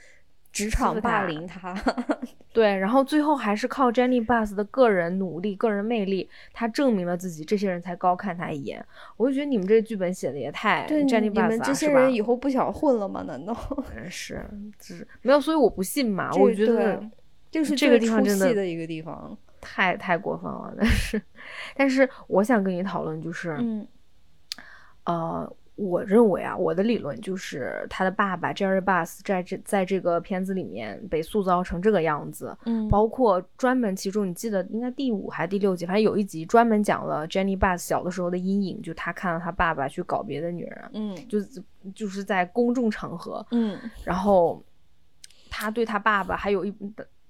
[0.52, 1.76] 职场霸凌他？
[2.54, 8.84] 对，然后最后还是靠 Jenny Bus 的个人努力、个人魅力，他证明了自己，这些人才高看他一眼。
[9.16, 13.24] 我就觉得你们这个剧本写的也太 Jenny Bus 了，你们这些人以后不想混了吗？
[13.28, 13.56] 难道？
[14.10, 14.46] 是，
[14.80, 16.30] 是没有，所以我不信嘛。
[16.36, 17.04] 我觉得
[17.50, 19.36] 这是这个地方真的一个地方。
[19.70, 21.22] 太太过分了，但是，
[21.76, 23.86] 但是我想跟你讨论，就是，嗯，
[25.04, 41.40] 呃，我认为啊，我的理论就是他的爸爸 Jerry Bus 在这在这个片子里面被塑造成这个样子，嗯，包括专门其中你记得应该第五还是第六集，反正有一集专门讲了 Jenny Bus 小的时候的阴影，就他看到他爸爸去搞别的女人，嗯，就
[41.94, 44.64] 就是在公众场合，嗯，然后
[45.52, 46.74] 他对他爸爸还有一。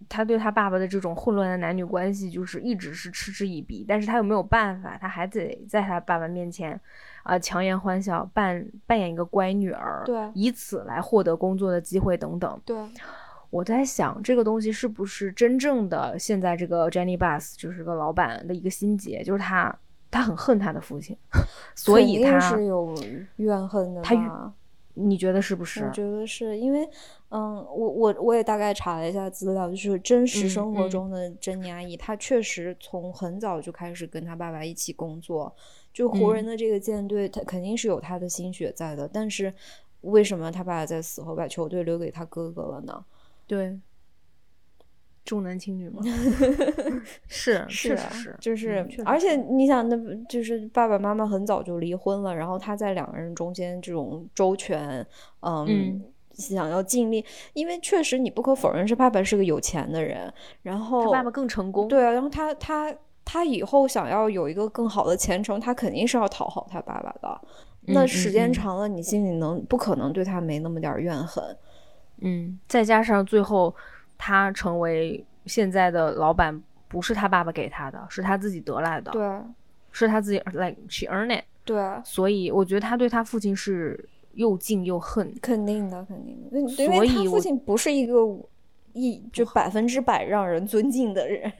[0.07, 6.79] 他对他爸爸的这种混乱的男女关系，就是一直是嗤之以鼻，但是他又没有办法，他还得在他爸爸面前，
[7.23, 12.61] 啊，强颜欢笑，扮扮演一个乖女儿，对，以此来获得工作的机会等等。
[12.63, 12.77] 对，
[13.49, 19.75] 我在想这个东西是不是真正的现在这个 Jenny Bus 就是个老板的一个心结，就是他
[20.11, 21.17] 他很恨他的父亲，
[21.75, 22.93] 所以他是有
[23.37, 24.01] 怨恨的。
[24.01, 24.53] 他，
[24.97, 25.85] 你觉得是不是？
[25.85, 26.87] 我觉得是因为。
[27.29, 35.53] 嗯，我我我也大概查了一下资料，就是真实生活中的珍妮阿姨，她确实从很早就开始跟她爸爸一起工作。
[35.91, 39.09] 就湖人的这个舰队，他肯定是有他的心血在的。
[39.11, 39.53] 但是
[40.01, 43.03] 为什么他爸爸在死后把球队留给他哥哥了呢？
[43.45, 43.77] 对，
[45.27, 46.01] 重男轻女吗？
[47.27, 49.95] 是， 是是，就是，而且你想，那
[50.27, 55.05] 就是爸爸妈妈很早就离婚了，然后他在两个人中间这种周全，
[55.41, 56.01] 嗯。
[56.37, 67.41] 想要尽力，因为确实你不可否认是爸爸是个有钱的人，然后他爸爸更成功，对啊，然后他他他以后想要有一个更好的前程，他肯定是要讨好他爸爸的。
[67.87, 71.43] 那时间长了，你心里能不可能对他没那么点怨恨？
[72.21, 73.75] 嗯，再加上最后
[74.17, 79.41] 他成为现在的老板，不是他爸爸给他的，是他自己得来的，对，
[79.91, 84.07] 是他自己 like she earn it，对，所以我觉得他对他父亲是。
[84.33, 86.67] 又敬又恨，肯定的，肯定的。
[86.67, 88.13] 所以他父亲不是一个
[88.97, 91.51] 一就百分之百让人尊敬的人，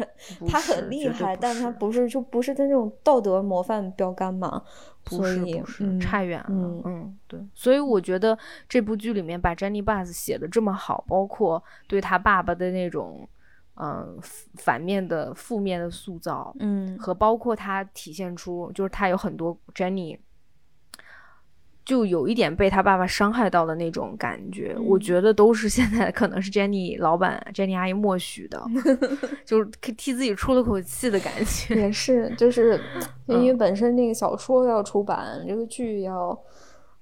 [0.47, 4.63] 他很厉害，但他不是就不是他那种道德模范标杆嘛？
[5.03, 6.81] 不是，不是，差远了。
[6.85, 7.39] 嗯，对。
[7.53, 13.27] 所以我觉得这部剧里面把 Jenny Bus 写的这么好，包括对他爸爸的那种
[13.75, 14.17] 嗯
[14.55, 20.17] 反面的负面的塑造，嗯，和包括他体现出就是他有很多 Jenny。
[21.87, 28.61] 就有一点被他爸爸伤害到的那种感觉，我觉得都是现在可能是 Jenny 老板 Jenny 阿姨默许的，
[29.45, 31.75] 就是替自己出了口气的感觉。
[31.75, 32.77] 也是，就是
[33.27, 36.37] 因为本身那个小说要出版，这个剧要，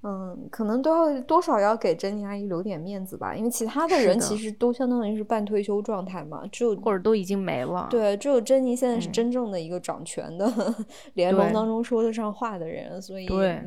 [0.03, 3.35] 嗯，可能都要多少要给 Jenny 阿姨留点面子吧。
[3.35, 7.87] 因为其他的人其实都相当于是半退休状态嘛，只有或者都已经没了。
[7.89, 10.47] 对，只有珍妮现在是真正的一个掌权的
[11.15, 13.63] 联盟当中说得上话的人，所以对，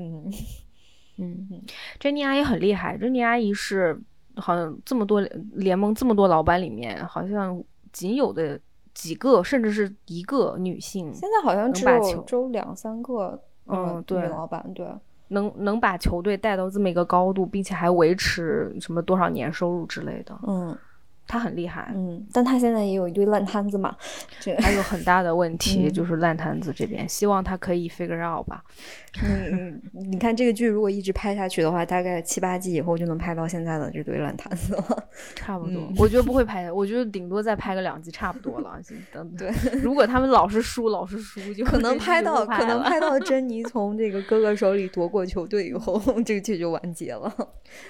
[1.18, 1.46] 嗯。
[1.50, 1.62] 嗯，
[1.98, 2.96] 珍妮阿姨很厉害。
[2.96, 4.00] 珍妮阿姨是
[4.36, 5.20] 好像这么多
[5.52, 8.58] 联盟这么多老板里面，好像仅有的
[8.94, 11.12] 几个，甚至是一个女性。
[11.14, 14.86] 现在好像只有只有两三个，嗯，对，老板对，
[15.28, 20.76] 能能把球队带到这么一个高度，并且还维持什么多少年收入之类的，嗯，
[21.28, 23.94] 他很厉害，嗯，但他现在也有一堆烂摊子嘛，
[24.40, 28.64] 这还有很大的问题就是烂摊子这边，希望他可以 figure out 吧。
[29.22, 35.92] 嗯，你看这个剧如果一直拍下去的话，大概七八季以后就能拍到现在的这堆烂摊子了， 差不多。
[35.98, 38.80] 我觉得不会拍，我觉得顶多再拍个两集差不多了。
[39.12, 39.50] 等对，
[39.82, 47.34] 如果他们老是输，老是输，就可能拍到可能拍到珍妮从这个哥哥手里夺过球队以后，这个剧就完结了。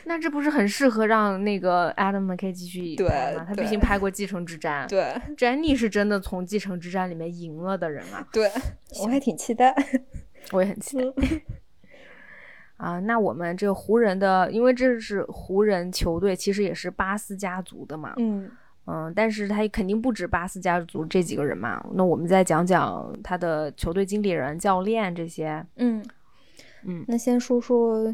[0.04, 3.44] 那这不是很适合让那个 Adam McKay 继续拍吗？
[3.48, 4.08] 他毕竟拍过。
[4.10, 8.26] 继承之战，对，Jenny 是真的从继承之战里面赢了的人啊！
[8.32, 8.50] 对，
[9.00, 9.72] 我还挺期待，
[10.50, 11.12] 我也很期待。
[12.78, 18.50] 啊，那我们这个湖人的，因为这是湖人球队，其实也是巴斯家族的嘛，嗯
[18.86, 21.84] 嗯，但是他肯定不止巴斯家族这几个人嘛。
[21.92, 26.04] 那我们再讲讲他的球队经理人、教练这些，嗯
[26.84, 28.12] 嗯，那先说说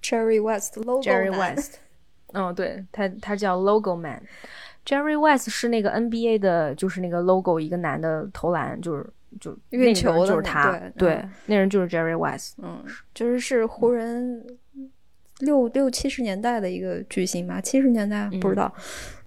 [0.00, 1.02] Cherry West，Logo
[1.36, 1.80] West，
[2.32, 4.22] 嗯，对他，他叫 Logo Man。
[4.84, 9.04] Jerry West 是那个 NBA 的，就是那个 logo，一个男的投篮，就是
[9.40, 14.46] 就运球的，就是他，对，那人就是 Jerry West，嗯，就是是湖人
[15.40, 18.72] 六六七十年代的一个巨星吧，七十年代不知道，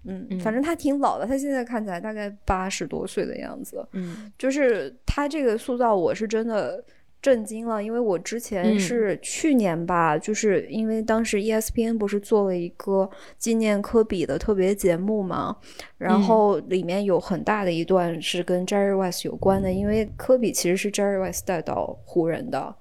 [0.05, 6.81] 嗯，反正他挺老的，他现在看起来大概八十多岁的样子，嗯，就是他这个塑造，我是真的。
[7.21, 15.55] 震惊了，因为我之前是去年吧，就是因为当时 ESPN 不是做了一个纪念科比的特别节目嘛，
[15.97, 22.75] 然后里面有很大的一段是跟 Jerry West 有关的，因为科比其实是 Jerry West 带到湖人的，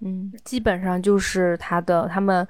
[0.00, 2.46] 嗯，基本上就是他的他们。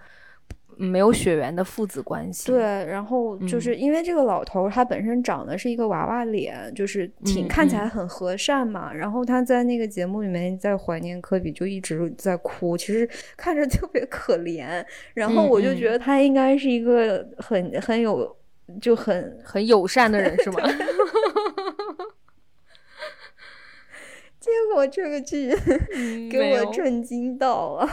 [0.77, 2.47] 没有血缘的父子关系。
[2.51, 8.93] 对，然后就是因为这个老头他本身长得是一个娃娃脸，就是挺看起来很和善嘛。
[8.93, 14.85] 然后他在那个节目里面在怀念科比，就一直在哭，其实 看着特别可怜。
[15.15, 18.37] 然后我就觉得他应该是一个很很有
[18.81, 20.59] 就很很友善的人，是吗？
[24.41, 25.49] 结果这个剧
[26.31, 27.89] 给我震惊到了。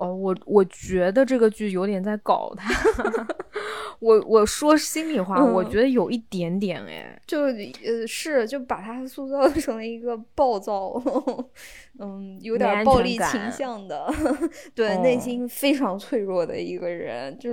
[0.00, 2.72] 哦，我我觉得这个剧有点在搞他。
[4.00, 10.94] 我我说心里话，我觉得有一点点哎，就呃是就把他塑造 成了一个暴躁，
[11.98, 14.10] 嗯，有点暴力倾向的，
[14.74, 17.50] 对，内心非常脆弱的一个人，就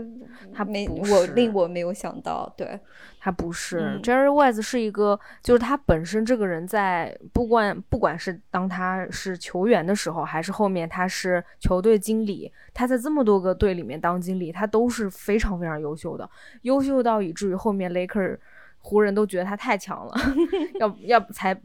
[0.53, 2.79] 他没我令我没有想到，对。
[3.19, 16.29] 他不是，Jerry West 是一个，就是他本身这个人，在不管不管是当他是球员的时候，还是后面他是球队经理，他在这么多个队里面当经理，他都是非常非常优秀的，
[16.61, 18.37] 优秀到以至于后面 Laker
[18.79, 20.13] 湖人都觉得他太强了，
[20.79, 21.59] 要要才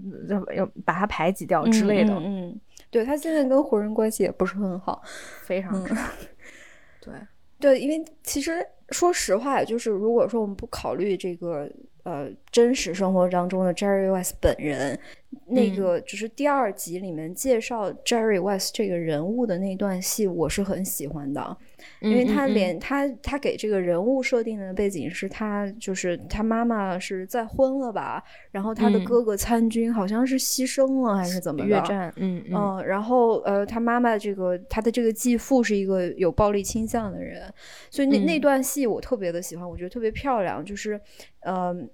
[0.56, 2.12] 要把他排挤掉之类的。
[2.14, 2.58] 嗯，
[2.90, 5.00] 对他现在跟湖人关系也不是很好，
[5.42, 6.10] 非常差。
[7.00, 7.14] 对
[7.60, 8.66] 对，因为其实。
[8.92, 11.68] 说实话，就是如果说我们不考虑这个
[12.02, 14.98] 呃真实生活当中的 Jerry West 本人，
[15.46, 21.56] 那个就是第二集里面介绍 Jerry West 这个人物的那段戏，我是很喜欢的。
[22.00, 37.52] 因为他连他他给这个人物设定的背景是他就是他妈妈是再婚了吧，然后他的哥哥参军好像是牺牲了还是怎么越战，嗯嗯，然后呃他妈妈这个他的这个继父是一个有暴力倾向的人，
[37.90, 41.00] 所以那那段戏我特别的喜欢，我觉得特别漂亮，就是
[41.40, 41.88] 嗯。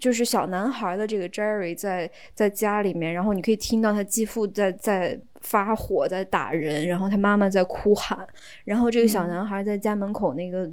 [0.00, 8.26] 就是小男孩的这个 Jerry 在在家里面，然后你可以听到他继父在在发火，在打人，然后他妈妈在哭喊，
[8.64, 10.68] 然后这个小男孩在家门口那个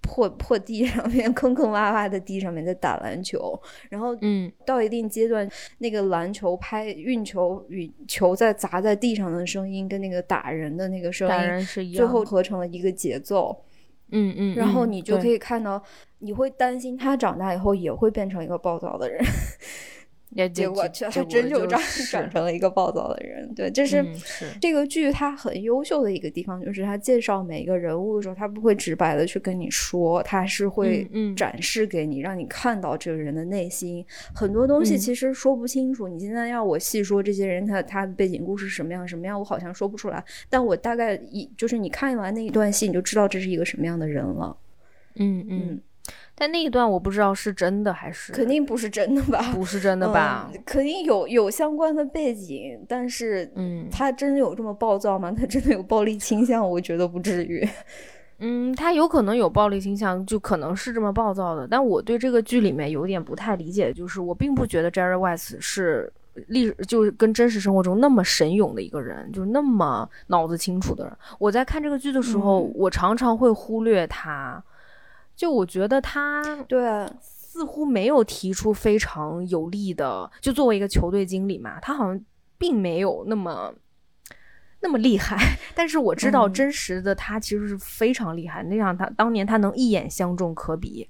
[0.00, 13.56] 破破地上面 坑坑洼洼的地上面在打篮球，然后嗯，到一定阶段，那个篮球拍运球与球在砸在地上的声音跟那个打人的那个声音，最后合成了一个节奏。
[14.12, 15.82] 嗯嗯，然后你就可以看到，
[16.18, 19.20] 你会担心他长大以后也会变成一个暴躁的人。
[20.48, 23.52] 结果却还真就长 长成了一个暴躁的人。
[23.54, 24.04] 对，这是
[24.60, 34.04] 这个剧它很优秀的一个地方，就是他介绍每一个人物的时候，他不会直白的去跟你说，他是会展示给你，让你看到这个人的内心。
[34.34, 36.08] 很多东西其实说不清楚。
[36.08, 40.24] 你现在要我细说这些人他他的背景故事什么样什么样，我好像说不出来。
[40.48, 44.56] 但我大概一就是你看完那一段戏，你就知道这是一个什么样的人了。
[45.16, 45.80] 嗯嗯。
[46.34, 49.52] 但那一段我不知道是真的还是肯定不是真的吧？
[49.54, 50.50] 不是真的吧？
[50.64, 55.30] 肯定有有相关的背景，但是嗯，他真的有这么暴躁吗？
[55.36, 56.68] 他真的有暴力倾向？
[56.68, 57.66] 我觉得不至于。
[58.44, 61.68] 嗯，他有可能有暴力倾向，就可能是这么暴躁的。
[61.68, 66.12] 但我对这个剧里面有点不太理解，就是我并不觉得 Jerry West 是
[66.48, 71.16] 历就是跟真实生活中那么神勇的一个人，就是那么脑子清楚的人。
[71.38, 74.60] 我在看这个剧的时候，我常常会忽略他。
[75.34, 82.20] 就我觉得他对似乎没有提出非常有力的，就作为一个球队经理嘛，他好像
[82.58, 83.74] 并没有那么
[84.80, 85.36] 那么厉害。
[85.74, 91.08] 但是我知道真实的他其实是非常厉害，那样他当年他能一眼相中科比，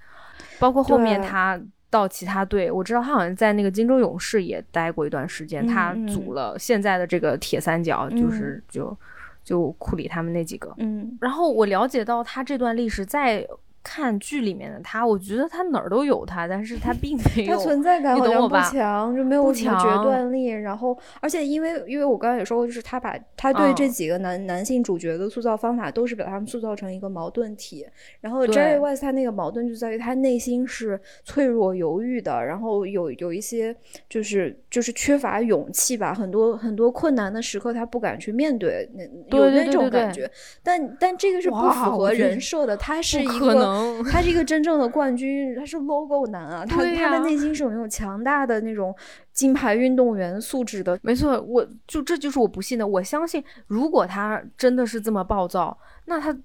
[0.59, 1.61] 包括后面他。
[1.93, 8.97] 到其他队，我知道他好像在那个金州勇士也待过一段时间，他组了现在的这个铁三角，就是就
[9.45, 10.75] 就库里他们那几个。
[10.79, 13.47] 嗯，然后我了解到他这段历史在。
[13.83, 20.47] 看剧里面的他，我觉得他哪儿都有他，但是他 并没有，他存在感好像不强，就没有什么决断力。
[20.47, 27.85] 然后，而且因为因为我刚刚也说过，就是他把他对这几个男男性主角的塑造方法，都是把他们塑造成一个矛盾体。
[28.21, 33.75] 然后 Jerry West 他那个矛盾就在于他内心是脆弱犹豫的，然后有有一些
[34.09, 40.31] 就是就是缺乏勇气吧，很多很多困难的时刻他不敢去面对，那有那种感觉。
[40.63, 43.72] 但但这个是不符合人设的，他是一个。
[44.11, 48.95] 他是一个真正的冠军， 他是 logo 男啊，他他的内心是有那种强大的那种
[49.33, 50.99] 金牌运动员素质的。
[51.03, 52.87] 没错，我就这就是我不信的。
[52.87, 56.37] 我相信，如果他真的是这么暴躁，那他。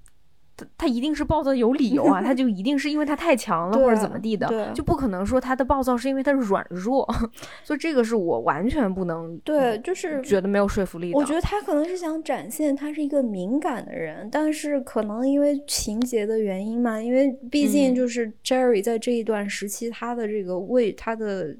[0.57, 7.07] 他他一定是暴躁有理由啊，他就一定是因为他太强了 或者怎么地的，就不可能说他的暴躁是因为他软弱，
[7.63, 11.13] 所以这个是我完全不能对，就是觉得没有说服力。
[11.13, 21.55] 我觉得他可能是想展现他是一个敏感的人，但是可能因为情节的原因嘛，因为毕竟就是 Jerry 在这一段时期他的这个为他的。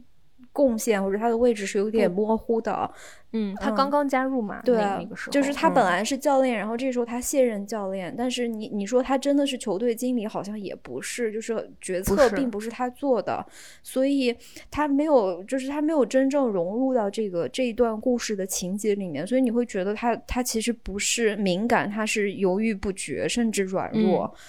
[0.58, 2.90] 贡献或者他的位置是有点模糊的，
[3.34, 13.46] 嗯，他刚刚加入嘛，对，那个时候就是他本来是教练，然后这时候他卸任教练，但是你你说他真的是球队经理，好像也不是，就是决策并不是他做的，
[13.84, 14.36] 所以
[14.72, 24.34] 他没有，就是他没有真正融入到这个这一段故事的情节里面，所以你会觉得他他其实不是敏感，他是犹豫不决，甚至软弱。
[24.34, 24.40] 嗯，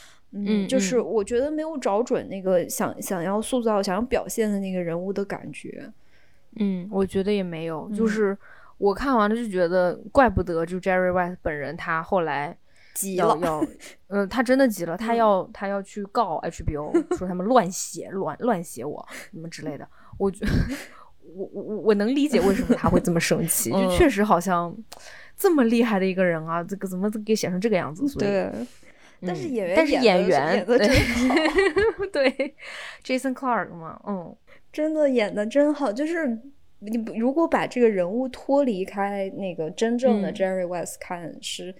[0.68, 5.90] 就是我觉得没有找准那个想想要塑造、想要表现的那个人物的感觉。
[6.56, 7.88] 嗯，我觉得也没有。
[7.94, 8.36] 就是
[8.76, 12.56] 我看完了就觉得，怪不得就 Jerry West 本人他后来
[12.94, 13.64] 急了，要，
[14.08, 19.88] 嗯，他真的急了，他要他要去告 HBO， 说他们乱写、乱乱写我什么之类的。
[20.18, 20.44] 我觉
[21.34, 24.76] 我我我能理解为什么他会这么生气，就确实好像
[25.36, 28.06] 这么厉害的一一个人啊，这个怎么给写成这个样子？
[28.08, 28.46] 所以。
[29.26, 30.88] 但是演员，但是演员演的真
[31.28, 31.34] 好，
[32.12, 32.54] 对
[33.04, 34.36] ，Jason Clark 嘛，嗯，
[34.72, 35.92] 真的演的真好。
[35.92, 36.26] 就是
[36.80, 41.74] 你如果把这个人物脱离开那个真正的 Jerry West 看，是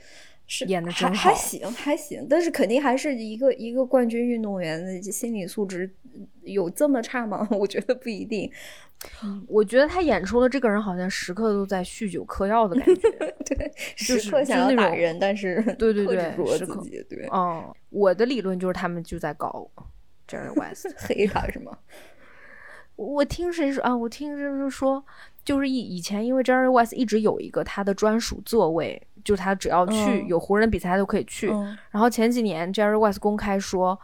[0.49, 2.27] 是演的真好，还行还行。
[2.29, 5.89] 但是肯定还是一个一个冠军运动员的心理素质
[6.43, 7.47] 有这么差吗？
[7.53, 8.51] 我觉得不一定。
[9.47, 13.11] 我觉得他演出了这个人好像时刻都在酗酒嗑药的感觉，
[13.47, 19.71] 对，时刻想要打人，但是对对对，时刻对，嗯，我的理论就是他们就在搞
[20.27, 21.79] Jerry West 黑他是吗？
[22.97, 23.97] 我听谁说啊？
[23.97, 25.05] 我听就是说，
[25.45, 31.49] 就是以以前因为 Jerry West 一直有一个他的专属座位，就是他只要去有湖人比赛他都可以去。
[31.91, 33.99] 然后前几年 Jerry West 公开说。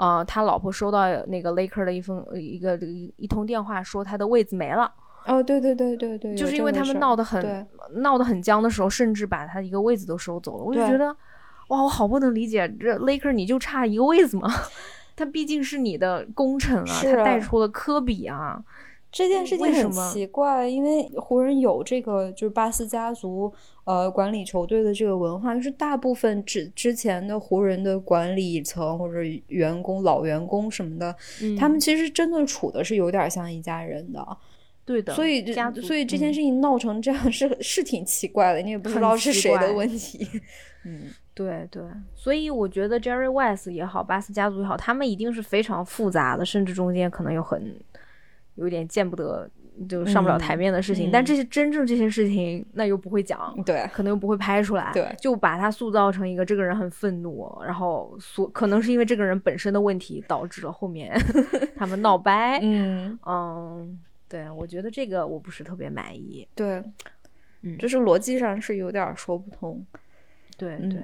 [0.00, 2.78] 呃，他老婆收到那个 Laker 的一封一个
[3.16, 4.88] 一通电话，说他的位子没了。
[5.26, 10.62] 哦，对对对对对，就是因为他们闹得很闹得很僵的时候，甚至把他一个位子都收走了。
[10.62, 11.08] 我就觉得，
[11.70, 14.48] 哇，我好不能理解，这 Laker 你就差一个位子吗？
[15.16, 18.62] 他毕竟是你的功臣啊，他带出了科比啊。
[19.10, 23.50] 这件事情很奇怪，因为湖人有这个就是巴斯家族
[23.84, 31.16] 呃管理球队的这个文化，就是大部分之之前的湖人的管理层或者员工老员工什么的，
[31.58, 34.24] 他们其实真的处的是有点像一家人的，
[34.84, 35.14] 对的。
[35.14, 35.42] 所以
[35.80, 40.28] 所以这件事情闹成这样 是是挺奇怪的，你也不知道是谁的问题。
[40.84, 41.82] 嗯， 对对。
[42.14, 47.74] 所以我觉得 Jerry West 也好，巴斯家族也好，他们一定是非常复杂的，甚至中间可能有很。
[48.58, 49.48] 有点见不得，
[49.88, 61.16] 就上不了台面的事情，但这些真正这些事情，那又不会讲，对，可能又不会拍出来，对，就把他塑造成一个这个人很愤怒，然后所可能是因为这个人本身的问题导致了后面
[61.76, 63.18] 他们闹掰，嗯。
[63.26, 63.98] 嗯，
[64.28, 66.82] 对，我觉得这个我不是特别满意，对，
[67.62, 69.84] 嗯，就是逻辑上是有点说不通，
[70.56, 70.76] 对。
[70.88, 71.00] 对。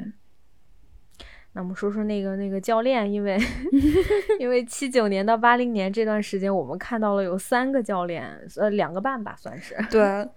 [1.55, 3.39] 那我们说说那个那个教练，因为
[4.41, 10.29] 因为七九年到八零年这段时间，我们看到了有三个教练，呃，两个半吧，算是对，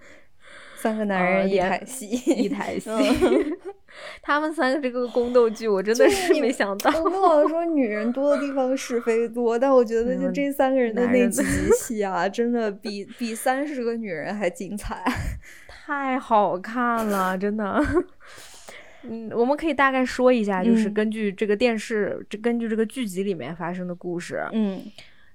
[0.75, 2.89] 三个男人一台戏，一台戏。
[4.21, 6.91] 他们三个这个宫斗剧，我真的是没想到。
[7.01, 15.03] 我们老说女人多的地方是非多，但我觉得就这三个人的那几集戏啊，真的比比三十个女人还精彩，
[15.67, 17.83] 太好看了，真的。
[19.03, 24.81] 嗯，我们可以大概说一下，就是根据这个电视，这根据这个剧集里面发生的故事，嗯，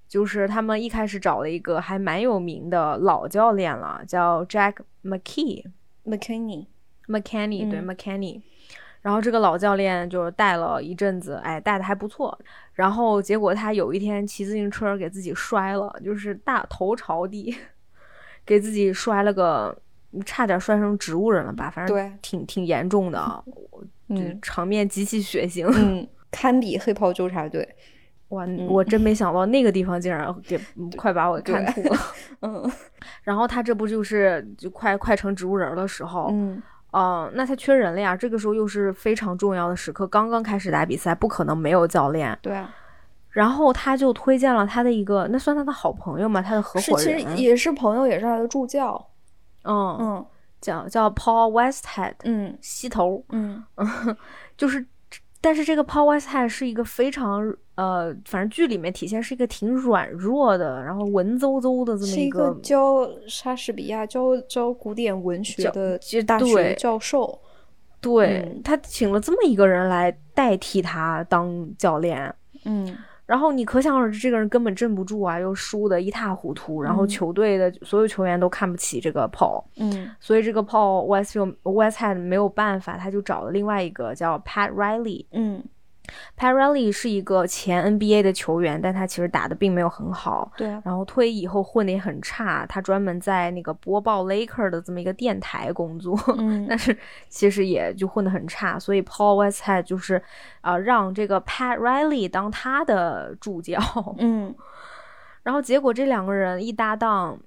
[0.08, 8.42] 就是他们一开始找了一个还蛮有名的老教练了，叫 Jack McKee，McKinney，McKinney，对，McKinney。
[9.00, 12.38] 然后这个老教练就带了一阵子，哎，带的还不错。
[12.74, 17.56] 然后结果他有一天骑自行车给自己摔了，就是大头朝地，
[18.44, 19.80] 给自己摔了个。
[20.24, 21.70] 差点摔成植物人了吧？
[21.70, 23.44] 反正挺挺严重的，
[24.08, 27.68] 嗯，场面极其血腥，嗯，堪比黑袍纠察队。
[28.28, 30.58] 哇，我真没想到那个地方竟然给
[30.96, 31.96] 快把我给看吐了。
[32.40, 32.72] 嗯，
[33.22, 38.16] 然后他这不就是就快快成植物人的时候，嗯，哦，那他缺人了呀。
[38.16, 42.38] 这个时候又是非常重要的时刻，刚刚开始打比赛，不可能没有教练。
[42.40, 42.58] 对。
[43.28, 49.08] 然后他就推荐了他的一个，那算他的好朋友嘛，他的合伙人，其实也是朋友，也是他的助教。
[49.64, 49.96] 嗯。
[50.00, 50.26] 嗯，
[50.60, 53.64] 叫叫 Paul Westhead，嗯，西头，嗯，
[54.56, 54.86] 就是，
[55.40, 67.36] 但是这个 Paul Westhead 是一个非常呃，反正剧里面体现是一个挺软弱的，然后文绉绉的这么一个教莎士比亚教教古典文学的大学教授，
[68.00, 72.32] 对他请了这么一个人来代替他当教练，
[72.64, 72.96] 嗯。
[73.32, 76.82] 然后你可想而知，这个人根本镇不住啊，又输得一塌糊涂。
[76.82, 85.64] 然后球队的所有球员都看不起这个 Paul，嗯，所以这个 Paul Westfield Westhead 没有办法，他就找了另外一个叫 Pat Riley，嗯。
[86.36, 90.50] P a r e l l y 是一个前 NBA 的球员，但他其实打的并没有很好。
[90.56, 90.68] 对。
[90.84, 96.18] 然后退役以后混的也很差，他专门在那个播报 Laker 的这么一个电台工作。
[96.38, 96.66] 嗯。
[96.70, 96.96] 但是
[97.28, 100.22] 其实也就混得很差，所以 Paul Westhead 就是
[100.60, 103.80] 啊，让这个 Pat Riley 当他的助教。
[104.18, 104.54] 嗯。
[105.42, 107.38] 然后结果这两个人一搭档。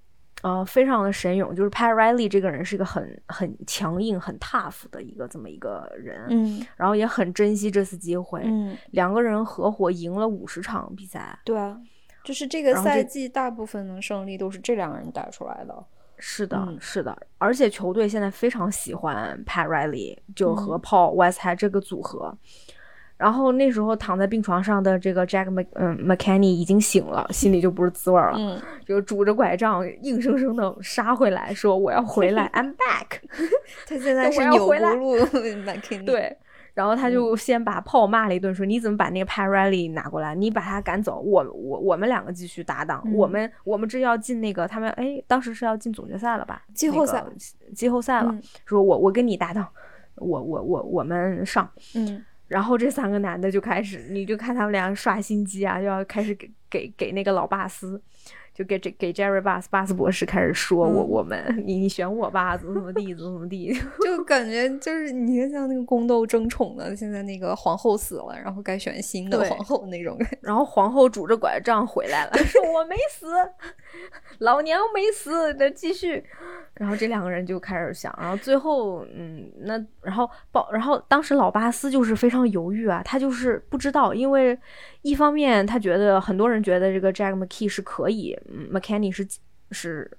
[0.45, 11.81] 呃，非常的神勇，就是 Pat Riley 这个人是一个很很强硬、很 tough 的一个这么一个人，嗯，然后也很珍惜这次机会，嗯，两个人合伙赢了五十场比赛，对啊，
[12.23, 15.83] 就是这个赛季大部分的胜利都是这两个人带出来的，
[16.19, 22.37] 是的，是的，而且球队现在非常喜欢 Pat Riley，就和 Paul Westhead 这个组合。
[23.17, 33.19] 然后那时候躺在病床上的这个 Jack Mc 嗯 McKinney 已经醒了，心里就不是滋味了，就拄着拐杖硬生生的杀回来，说我要回来，I'm back。
[33.87, 35.17] 他现在是扭葫芦
[35.65, 36.03] McKinney。
[36.03, 36.37] 对，
[36.73, 40.35] 然后他就先把炮骂了一顿，说你怎么把那个 Pat Riley 拿过来？
[40.35, 46.63] 你把他赶走，我我我们两个继续搭档，我们我们这要进那个他们哎，当时是要进总决赛了吧？
[46.73, 47.23] 季后赛，
[47.73, 48.37] 季后赛了。
[48.65, 49.65] 说我我跟你搭档，
[50.15, 51.71] 我我我我们上。
[51.95, 52.21] 嗯。
[52.47, 58.01] 然后这三个男的就开始，你就看他们俩耍心机啊，就要开始给给给那个老爸撕。
[58.55, 70.17] 就给这给 Jerry Bass 巴斯博士开始说我我们你你选我吧怎么怎么地怎么怎么地， 就感觉就是你看像那个宫斗争宠的，现在那个皇后死了，然后该选新的皇后那种。
[70.41, 73.27] 然后皇后拄着拐杖回来了，说我没死，
[74.39, 76.23] 老娘没死，得继续。
[76.75, 84.57] 然后这两个人就开始想，然后最后嗯那然后报然后当时老巴斯就是非常犹豫啊，他就是不知道，因为
[85.01, 88.37] 一方面他觉得很多人觉得这个 Jack McKee 是可以。
[88.49, 89.27] McKinney 是
[89.71, 90.09] 是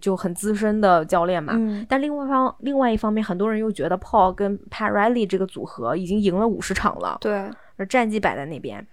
[0.00, 1.52] 就很资深的教练嘛，
[1.88, 8.84] 但另外方另外一方面，很多人又觉得 Paul 跟 Pat Riley 这个组合已经赢了五十场了，对，而战绩摆在那边。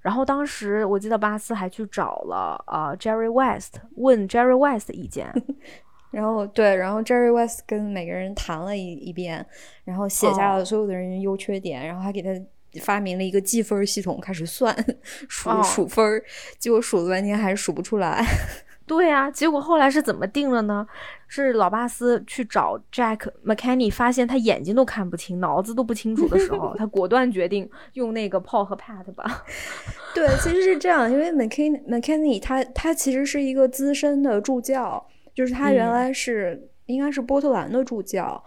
[0.00, 5.30] 然后当时我记得巴斯还去找了啊 Jerry West，问 Jerry West 的意见。
[6.10, 9.46] 然后对，然后 Jerry West 跟每个人谈了一一遍，
[9.84, 12.30] 然后写下了所有的人优缺点，然后还给他。
[12.80, 14.74] 发明了一个计分系统，开始算
[15.28, 16.22] 数数分儿，
[16.58, 18.24] 结果数了半天还是数不出来。
[18.86, 20.84] 对呀，结果后来是怎么定了呢？
[21.28, 29.44] 是老巴斯去找 Jack McKinney，发现他眼睛都看不清，脑子都不清楚的时候， 他果断决定用那个 Paul 和 Pat 吧。
[30.12, 38.42] 对，其实是这样，因为 McKinney 他他其实是一个资深的助教，就是他原来是应该是波特兰的助教。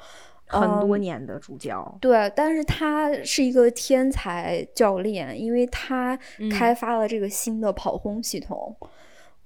[0.46, 6.18] 很多年的助教，对，但是他是一个天才教练，因为他
[6.52, 8.76] 开发了这个新的跑轰系统。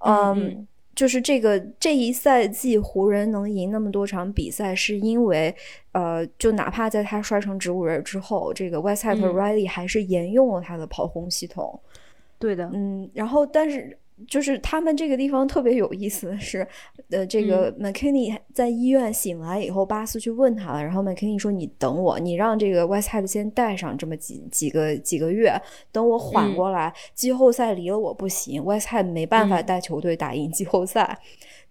[0.00, 5.54] 嗯，就是这个这一赛季湖人能赢那么多场比赛，是因为
[5.92, 11.80] 呃，就哪怕在他摔成植物人之后，这个 West Side Riley 还是沿用了他的跑轰系统。
[12.38, 13.96] 对的，嗯，然后但是。
[14.26, 16.66] 就是他们这个地方特别有意思的是，
[17.10, 25.52] 呃，这个 McKinney 在医院醒来以后，巴斯去问他了，然后 McKinney 说：“你等我，你让这个 Westhead 先带上这么几几个几个月，
[25.92, 31.18] 等我缓过来，季后赛离了我不行，Westhead 没办法带球队打赢季后赛。”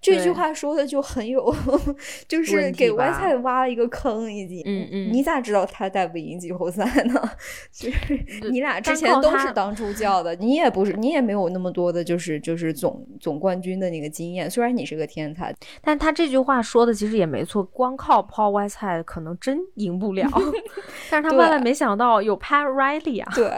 [0.08, 1.54] 这句话说的就很有，
[2.28, 4.62] 就是给 Y 菜挖了一个坑，已经。
[4.66, 5.12] 嗯嗯。
[5.12, 7.22] 你咋知道他带不赢季后赛呢？
[7.72, 14.50] 就是你俩之前都是当助教的，你也不是，你也没有那么多的，就是就是总总冠军的那个经验。
[14.50, 20.30] 虽然你是个天才，但他这句话说的其实也没错，光靠 Paul Y 菜可能真赢不了。
[21.12, 23.32] 但是他万万没想到有 Pat Riley 啊。
[23.36, 23.52] 对。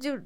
[0.00, 0.16] 就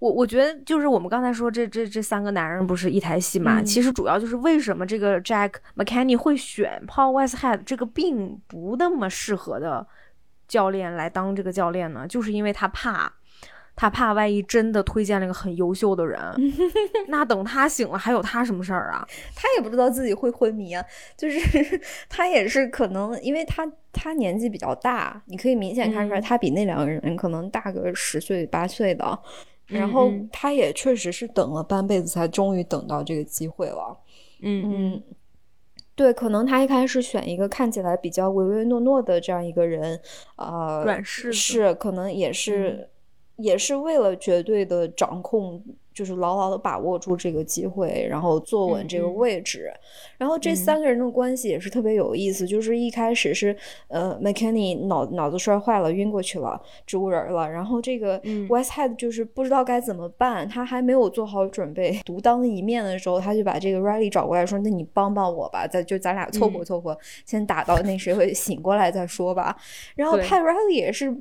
[0.00, 3.62] 我我觉得就是我们刚才说这这这三个男人不是一台戏嘛？
[3.62, 9.86] 其实主要就是为什么这个 Jack McCanny 会选 Paul Westhead 这个并不那么适合的
[10.48, 12.06] 教练来当这个教练呢？
[12.08, 13.12] 就是因为他怕，
[13.76, 16.18] 他怕万一真的推荐了一个很优秀的人，
[17.08, 19.06] 那等他醒了还有他什么事儿啊？
[19.36, 20.82] 他也不知道自己会昏迷啊，
[21.14, 21.38] 就是
[22.08, 29.18] 他也是可能，因为他他年纪比较大，你可以明显看出来他比那两个人可能大个十岁八岁的。
[29.70, 33.96] 然后他也确实是等了半辈子才终于等到这个机会了，
[34.42, 35.02] 嗯嗯，
[35.94, 40.00] 对，可能他一开始选一个看起来比较唯唯诺诺的这样一个人，
[40.36, 42.90] 呃，软柿是可能也是
[43.36, 45.62] 也是为了绝对的掌控。
[46.00, 49.70] 就是牢牢的把握住这个机会，然后坐稳这个位置。
[50.16, 52.46] 然后这三个人的关系也是特别有意思。
[52.46, 53.54] 就是一开始是
[53.88, 57.46] 呃，McKenny 脑脑子摔坏了，晕过去了，植物人了。
[57.50, 66.96] 然后这个 Westhead 就是不知道该怎么办，他还没有做好准备独当一面的时候，他就把这个 Riley 找过来说：“那你帮帮我吧，咱就咱俩凑合凑合，
[67.26, 69.54] 先打到那谁会醒过来再说吧。”
[69.96, 71.14] 然后 Pat Riley 也是，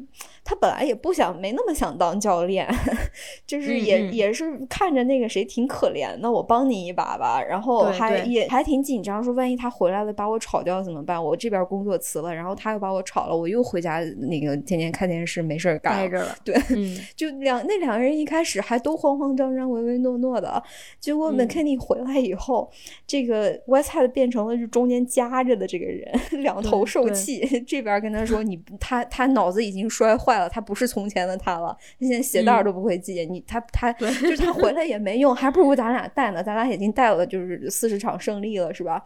[0.46, 2.66] 他本来也不想，没那么想当教练，
[3.46, 4.58] 就是也也是。
[4.70, 7.44] 看着那个谁挺可怜的，我帮你一把吧。
[7.44, 11.22] 然后还也还挺紧张，说万一他回来了把我炒掉怎么办？
[11.22, 15.94] 我这边工作辞了，然后他又把我炒了，我又回家那个天天看电视没事儿干。
[15.94, 16.36] 待着了。
[16.44, 16.56] 对，
[17.18, 20.62] 就两那两个人一开始还都慌慌张张、唯唯诺诺的，
[21.00, 22.70] 结果 McKenny 回来以后，
[23.08, 26.08] 这个 Westhead 变成了就中间夹着的这个人，
[26.44, 27.40] 两头受气。
[27.66, 33.26] 这边跟他说你他他脑子已经摔坏了，他不是从前的他了，他现在鞋带都不会系。
[33.26, 34.59] 你他他就是他。
[34.62, 36.44] 回来也没用，还不如咱俩带呢。
[36.44, 39.04] 咱俩已经带了，就是四十场胜利了，是吧？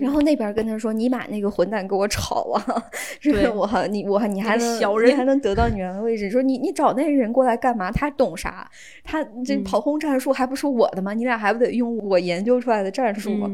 [0.00, 2.82] 然后那边跟他说：“你把那个混蛋给我炒了，
[3.20, 6.30] 是我你我你还能小人，你还能得到女人的位置。
[6.30, 7.92] 说你你找那人过来干嘛？
[7.92, 8.66] 他懂啥？
[9.04, 11.12] 他这跑轰战术还不是我的吗？
[11.12, 13.50] 你俩还不得用我研究出来的战术吗？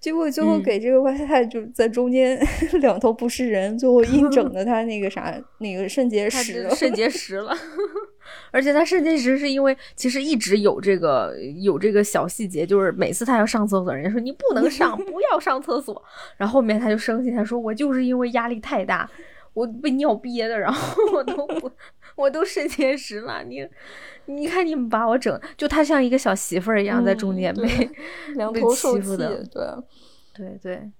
[0.00, 2.40] 结果最后给这个外太就在中间
[2.80, 7.54] 两头不是人，最后硬整的他那个啥那个肾结石，肾结 石了。”
[8.50, 16.02] 而且他肾结石是因为其实一直有这个有这个小细节，就是每次他要上厕所，人家说你不能上， 不要上厕所。
[16.36, 19.08] 然后后面他就生气，他说我就是因为压力太大，
[19.54, 21.70] 我被尿憋的，然后我都不
[22.16, 23.42] 我都肾结石了。
[23.44, 23.66] 你
[24.26, 27.90] 你看你们把我整，就他像一个小媳妇儿一样在中间被
[28.34, 29.62] 两头受气的，对
[30.34, 30.90] 对对。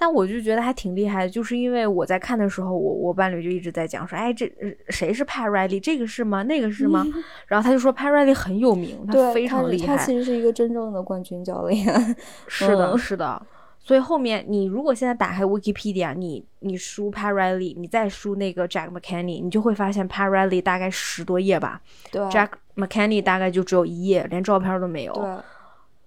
[0.00, 4.50] 但我就觉得还挺厉害的，就是因为我在看的时候，我我伴侣就一直在讲说，哎，这
[4.88, 5.78] 谁是 Pat Riley？
[5.78, 6.42] 这个是吗？
[6.44, 7.06] 那个是吗？
[7.46, 9.98] 然后他就说 Pat Riley 很有名，他非常厉害。
[9.98, 12.16] 他其实是一个真正的冠军教练。
[12.48, 13.46] 是的，是的。
[13.82, 21.80] 所以后面你如果现在打开 Wikipedia，你你输 Pat Riley，你再输那个 Jack McCanny，你就会发现 Pat Riley 大概十多页吧。
[22.10, 22.22] 对。
[22.28, 25.12] Jack McCanny 大概就只有一页，连照片都没有。
[25.12, 25.24] 对。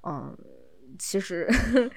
[0.04, 0.36] 嗯。
[1.06, 1.46] 其实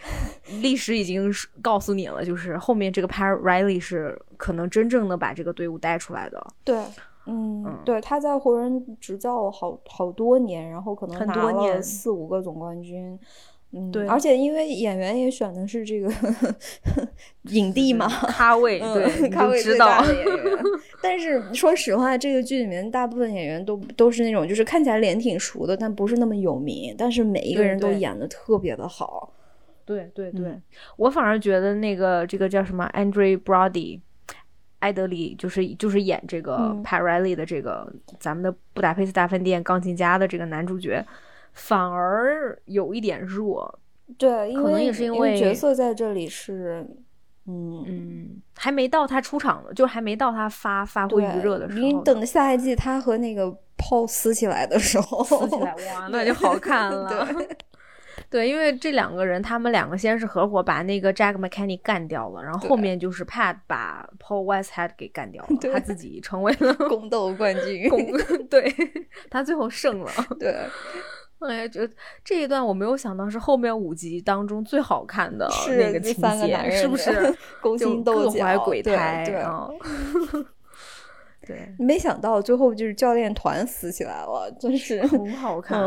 [0.60, 1.30] 历史已经
[1.62, 6.44] 告诉你了，就是后面这个 Pat Riley 是可能真正的把这个队伍带出来的。
[6.64, 6.82] 对，
[7.26, 13.16] 嗯，对，他在湖人执教了好好多年，然后可能拿了四五个总冠军。
[13.72, 16.10] 嗯，对，而且因为演员也选的是这个
[17.50, 20.02] 影帝嘛，咖位，对， 咖位知道。
[21.02, 26.94] 但是说实话，这个剧里面大部分演员都都是那种，就是看起来脸挺熟的，但不是那么有名。
[26.96, 29.32] 但是每一个人都演的特别的好。
[29.84, 30.60] 对对对，
[30.96, 34.00] 我反而觉得那个这个叫什么 Andre Brody，
[34.80, 41.04] 埃德里，就是就是演这个 Pat Riley 的这个咱们的布达佩斯大饭店钢琴家的这个男主角。
[41.56, 43.80] 反而有一点弱，
[44.18, 46.86] 对，可能也是因为角色在这里是，
[47.46, 51.80] 嗯嗯，还没到他出场的，就还没到他发发挥余热的时候。
[51.80, 53.46] 你等下一季他和那个
[53.78, 57.26] Paul 撕起来的时候，撕起来哇， 那就好看了。
[58.28, 67.88] 对，因为这两个人，他们两个先是合伙把那个 Jack McCanny 干掉了，然后后面就是 Pat 把 Paul Westhead 给干掉了， 他自己成为了 宫斗冠军。
[68.50, 68.74] 对，
[69.30, 70.10] 他最后胜了。
[70.38, 70.54] 对。
[71.40, 71.88] 哎呀，这
[72.24, 77.10] 这一段我没有想到是后面五集当中最好看的那个情节，是不是
[77.60, 79.24] 勾心斗角、各怀鬼胎？
[79.26, 80.44] 对，
[81.46, 85.78] 对，没想到最后就是教练团死起来了，真是很好看。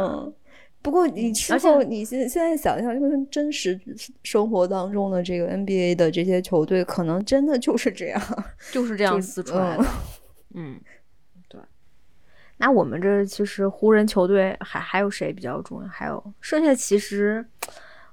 [0.82, 3.78] 不过你之后，你现现在想想，就是真实
[4.24, 8.22] 生活当中的这个 NBA 的这些球队，可能真的就是这样，
[8.72, 9.84] 就是这样撕出来的。
[10.56, 10.89] 嗯，对。
[12.60, 15.88] 那我们这其实湖人球队还还有谁比较重要？
[15.90, 17.44] 还有剩下其实，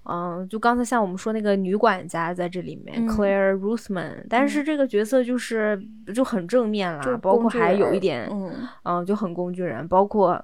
[0.04, 5.78] 嗯，就刚才像我们说那个女管家在这里面，Claire Ruthman，但是这个角色就是
[6.14, 8.26] 就很正面啦，包括还有一点，
[8.84, 10.42] 嗯，就很工具人，包括。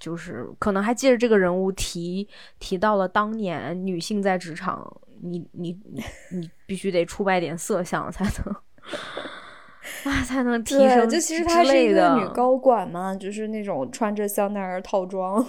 [0.00, 2.26] 就是可能还借着这个人物提
[2.58, 4.84] 提到了当年女性在职场，
[5.22, 5.78] 你你
[6.32, 8.56] 你必须得出卖点色相才能
[10.10, 11.08] 啊才能提升。
[11.08, 15.44] 就其实她是一个女高管嘛，就是那种穿着香奈儿套装，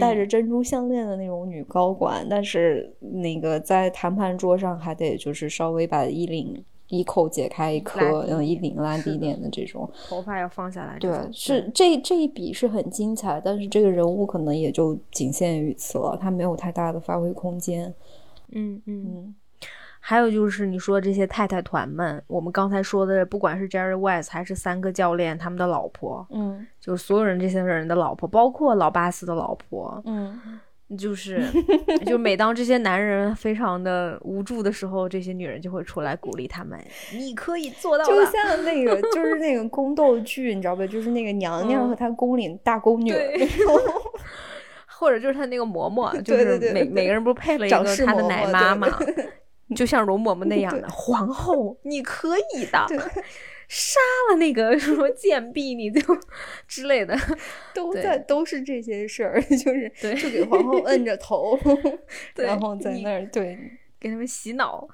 [0.00, 6.64] 戴着珍珠项链的那种女高管，但是那个在谈判桌上还得就是稍微把衣领。
[6.88, 10.96] 衣扣解开一颗，嗯，一领拉低点的这种，头发要放下来。
[11.00, 17.92] 对，是这这一笔是很精彩，但是这个人物可能也就仅限于此了，他没有太大的发挥空间。
[18.52, 19.34] 嗯嗯。
[20.08, 30.60] 还有就是你说这些太太团们，我们刚才说的，不管是 Jerry West 还是三个教练他们的老婆，嗯，就是所有人这些人的老婆，包括老巴斯的老婆，嗯。
[30.96, 31.42] 就是，
[32.06, 36.78] 就每当这些男人非常的无助的时候，这些女人就会出来鼓励他们
[37.12, 40.86] ：“你可以做到。”就像那个，就是那个宫斗剧，你知道吧？
[40.86, 43.12] 就是那个娘娘和她宫里大宫女，
[44.86, 48.86] 或者就是她那个嬷嬷， 就是每每个人不是配了一个她的奶妈嘛，
[49.74, 52.86] 就像容嬷嬷那样的皇后，你可以的。
[53.68, 53.98] 杀
[54.30, 56.00] 了那个什么贱婢，你就
[56.68, 57.18] 之类的，
[57.74, 61.58] 都在都是这些事儿，就是就给皇后摁着头，
[62.36, 63.58] 然后在那儿对
[63.98, 64.86] 给他们洗脑，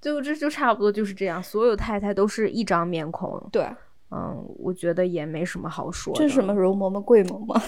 [0.00, 1.42] 就这就差不多就是这样。
[1.42, 3.66] 所有太太都是一张面孔，对，
[4.10, 6.14] 嗯，我觉得也没什么好说。
[6.16, 7.60] 这是什么容嬷嬷、贵嬷嬷？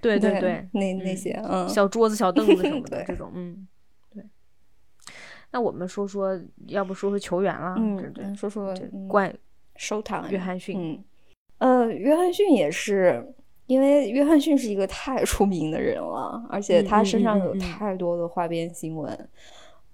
[0.00, 3.68] 对 对对，那那些嗯，小桌子、小凳子什么的 这种，嗯。
[5.50, 7.74] 那我们说说，要不说说球员了？
[7.78, 8.74] 嗯，说说
[9.08, 9.34] 冠
[9.76, 11.02] 收场约翰逊。
[11.58, 13.34] 嗯，呃，约翰逊也是，
[13.66, 19.28] 因为约翰逊是一个太出名的人了，而且他身上有太多的花边新闻。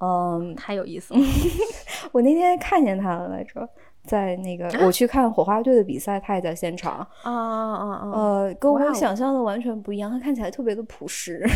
[0.01, 1.21] 嗯，太有意思了。
[2.11, 3.67] 我那天看见他了来着，
[4.03, 6.95] 在那个我去看火花队的比赛，他也在现场。
[7.23, 8.11] 啊啊啊啊！
[8.13, 11.47] 呃，跟我想象的完全不一样，他看起来特别的朴实。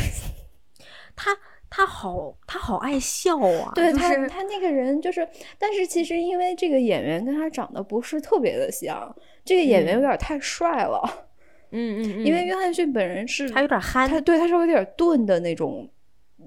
[1.16, 1.36] 他。
[1.70, 3.72] 他好，他好爱笑啊！
[3.74, 9.14] 对他，他那个人就是，但是其实因为这个演员跟他长得不是特别的像，
[9.44, 11.28] 这个演员有点太帅了。
[11.70, 12.24] 嗯嗯嗯。
[12.24, 15.86] 因为约翰逊本人是他有点憨，他对他稍微有点钝的那种，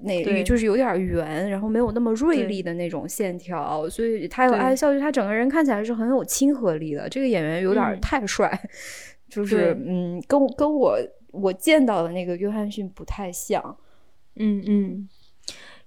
[0.02, 7.08] 那就是有点圆，然后没有那么锐利的那种线条，所以他有爱笑，就他整个人看起来是很有亲和力的。
[7.08, 8.50] 这个演员有点太帅，
[9.28, 10.98] 就是嗯，跟跟我
[11.30, 13.76] 我见到的那个约翰逊不太像。
[14.36, 15.08] 嗯嗯，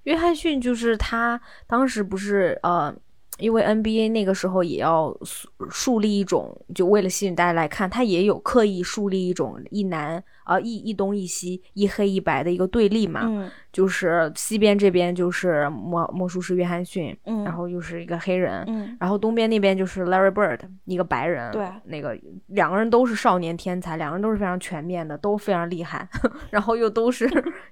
[0.04, 2.96] 约翰逊就是他当时不是呃，
[3.40, 10.24] 因为 NBA 那个时候也要树树立一种，就为了吸引大家来看，他也有刻意树立一种一男。
[10.46, 22.18] 啊，一一东一西，一黑一白的一个对立嘛，就是西边这边就是魔魔术师约翰逊，然后又是一个黑人，然后东边那边就是 Larry Bird，一个白人，对，那个
[22.48, 26.08] 两个人都是少年天才，两个人都是非常全面的，都非常厉害，
[26.52, 27.26] 然后又都是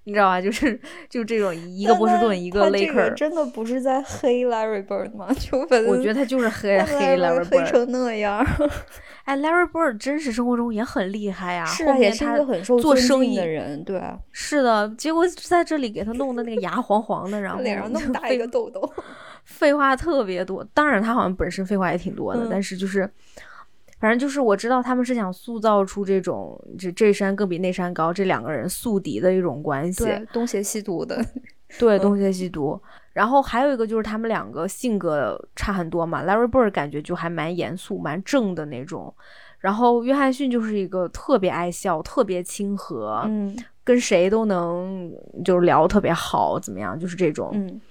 [0.04, 5.28] 你知道吧，就是就这种一个波士顿，一个 Laker，真的不是在黑 Larry Bird 吗？
[5.40, 5.58] 就
[5.88, 8.44] 我觉得他就是黑黑 Larry Bird 成那样。
[9.24, 14.02] 哎，Larry Bird 真实生活中也很厉害呀，是啊，也是一个很受做生意的人，对，
[14.32, 14.88] 是的。
[14.98, 18.92] 结果在这里给他弄的那个牙黄黄的，然后 脸上那么大一个痘痘，
[19.46, 20.62] 废话特别多。
[20.74, 23.10] 当然，他好像本身废话也挺多的，但是就是，
[24.00, 31.26] 反正就是我知道他们是想塑造出这种这这山更比那山高，这两个人宿敌的一种关系，东邪西毒的，
[31.80, 32.78] 对， 东邪西毒。
[33.14, 39.14] 然后还有一个就是他们两个性格差很多嘛，Larry Bird 感觉就还蛮严肃、蛮正的那种，
[39.60, 45.12] 然后约翰逊就是一个特别爱笑、特别亲和，嗯，跟谁都能
[45.46, 47.82] 就是聊特别好，怎么样，就是这种，嗯。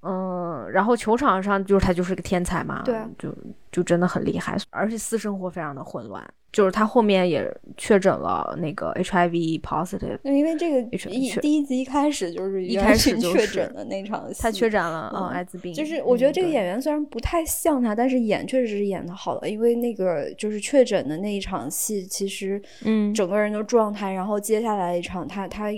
[0.00, 3.34] 嗯，然后球场上就是他就是个天才嘛，对，就
[3.72, 7.46] 就真的很厉害，而且私生活非常的混乱，就是他后面也
[7.76, 10.80] 确诊了那个 HIV positive，因为这个
[11.10, 25.68] 一第一集一开始就是一开始确诊的那场戏，他确诊了嗯艾滋病，就是我觉得这个演员虽然不太像他，但是演确实是演的好的，因为那个就是确诊的那一场戏，其实嗯整个人的状态，然后接下来一场他他。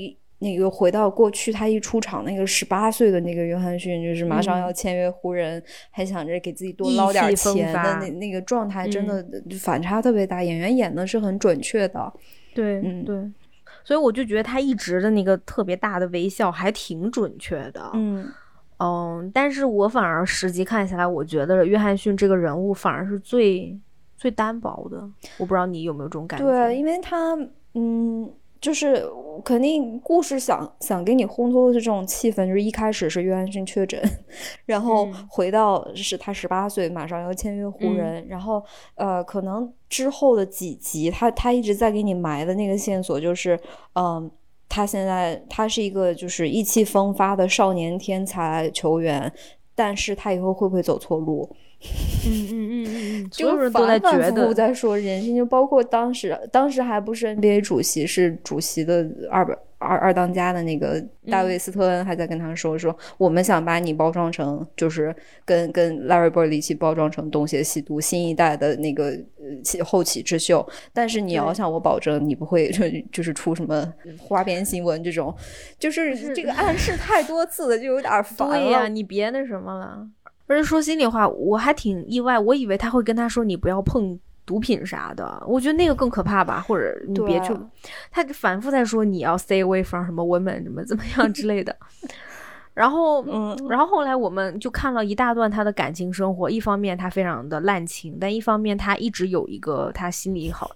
[0.42, 9.22] 那个回到过去，他一出场，那个十八岁的那个约翰逊，就是马上要签约湖人，还想着给自己多捞点钱的那那个状态，真的
[9.60, 10.42] 反差特别大。
[10.42, 12.10] 演员演的是很准确的，
[12.54, 13.30] 对，嗯，对。
[13.84, 17.90] 所以我就觉得他一直的那个特别大的微笑还挺准确的。
[17.92, 18.26] 嗯
[18.78, 23.78] 嗯，但是我反而实际看下来，我觉得约翰逊这个人物反而是最
[24.16, 24.98] 最单薄的。
[25.36, 26.46] 我不知道你有没有这种感觉？
[26.46, 27.36] 对，因为他
[27.74, 28.30] 嗯。
[28.60, 29.08] 就是
[29.42, 33.98] 肯定故事想想给你烘托的是这种气氛，就是一开始是约翰逊确诊，
[34.66, 38.62] 然后回到是他十八岁，马上要签约湖人，然后
[38.96, 43.58] 呃，可能之后的几集，他他一直在给你埋的那个线索就是，
[43.94, 44.30] 嗯，
[44.68, 49.32] 他现在他是一个就是意气风发的少年天才球员，
[49.74, 51.48] 但是他以后会不会走错路？
[52.26, 59.42] 嗯嗯嗯嗯嗯， 就是反反复复在说这件事情，就包括当时当时还不是 NBA 主席，是主席的二
[59.78, 65.14] 二二当家的那个大卫斯特恩还在跟他说说，我们想把你包装成就是
[65.46, 69.16] 跟跟 Larry Bird 一起包装成东邪西毒新一代的那个
[69.64, 75.34] 起后起之秀，但是你要向我保证，你不会 就就是出什么花边新闻这种，
[75.78, 78.56] 就是这个暗示太多次了，就有点烦了。
[78.58, 80.06] 对呀，你别那什么了。
[80.50, 87.56] 而且说心里话，我还挺意外，我以为他会跟他说你不要碰毒品啥的，我觉得那个更可怕吧，或者你别去，
[88.10, 91.76] 他反复在说你要 stay away from 什么 women 怎么怎么样之类的。
[92.74, 100.70] 然后，嗯，然后后来我们就看了一大段他的感情生活，一方面他非常的滥情，但一方面他一直有一个他心里好，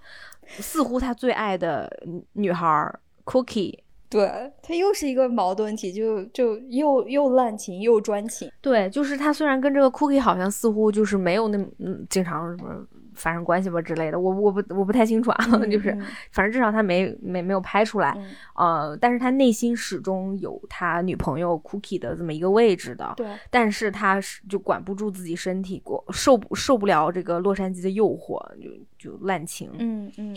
[0.46, 1.90] 似乎他最爱的
[2.34, 2.94] 女孩
[3.24, 3.78] Cookie。
[4.14, 8.48] 对他又是一个矛盾体，就就又又滥情又专情。
[8.60, 15.90] 对，就是他虽然跟这个 Cookie 好像似乎就是没有那嗯经常什么发生关系吧之类的，我我不我不太清楚啊，就是
[16.30, 18.16] 反正至少他没没没有拍出来，
[18.54, 23.12] 呃，但是他内心始终有他女朋友 Cookie 的这么一个位置的。
[23.16, 29.70] 对，但是他是就管不住自己身体，过受不受不了这个洛杉矶的诱惑，就就滥情。
[29.78, 30.36] 嗯嗯，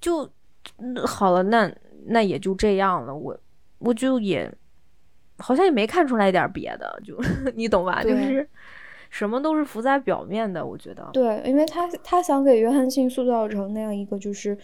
[0.00, 0.28] 就
[1.06, 1.72] 好了那。
[2.06, 3.38] 那也就这样了，我
[3.78, 4.52] 我就也
[5.38, 7.18] 好像也没看出来点别的，就
[7.54, 8.02] 你懂吧？
[8.02, 8.48] 就是
[9.10, 11.08] 什么都是浮在表面的，我觉得。
[11.12, 14.56] 对，因为他他想给约翰逊塑造成那样一个，就是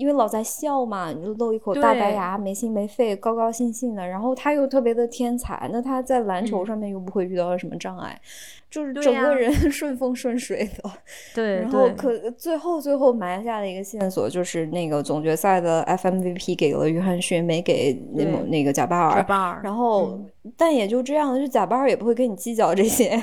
[0.00, 8.18] 因为老在笑嘛，你就露一口大白牙，没心没肺，高高兴兴的，然后他又特别的天才，那他在篮球上面又不会遇到什么障碍。
[8.70, 10.90] 就是整个人 顺风顺水的，
[11.34, 19.16] 对，然后可最后最后埋下的一个线索就是那个总决赛的 FMVP 给了约翰逊，没给那那个贾巴尔。
[19.16, 19.60] 贾巴尔。
[19.64, 20.20] 然后，
[20.56, 23.20] 但也就这样，就贾巴尔也不会跟你计较这些，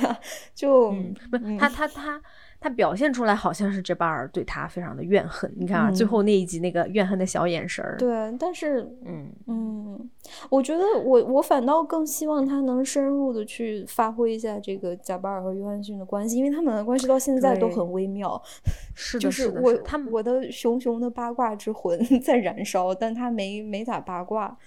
[0.54, 0.92] 就
[1.32, 1.88] 不他他他。
[1.88, 2.22] 他
[2.70, 7.96] 表现出来好像是这巴尔对他非常的怨恨，你看啊，最后那一集那个怨恨的小眼神儿。
[7.98, 10.10] 对，但是，嗯嗯，
[10.50, 18.42] 我觉得我我反倒更希望他能深入的去发挥一下这个贾巴尔和约翰逊的关系，因为他们的关系到现在都很微妙。
[18.96, 24.58] 是的，就是我他我的熊熊的八卦之魂 在燃烧，但他没没咋八卦。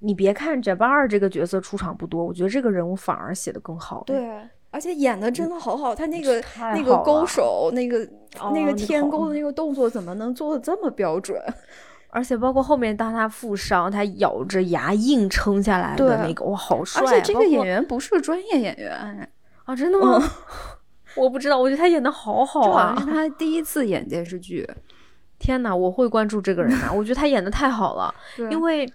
[0.00, 4.02] 你别看贾巴尔这个角色出场不多，我觉得这个人物反而写的更好。
[4.06, 4.40] 对。
[4.70, 6.42] 而且演的真的好好，他那个
[6.74, 8.08] 那个勾手，那个
[8.54, 11.40] 那个天勾的那个动作，怎么能做的这么标准？
[12.12, 17.02] 而且包括后面当他负伤，他咬着牙硬撑下来的那个，哇，好帅！
[17.02, 19.28] 而且这个演员不是个专业演员
[19.64, 20.20] 啊，真的吗？
[21.16, 24.68] 我不知道，我觉得他演的好好啊，是他第一次演电视剧。
[25.38, 26.92] 天哪，我会关注这个人啊！
[26.92, 28.14] 我觉得他演的太好了，
[28.50, 28.90] 因为。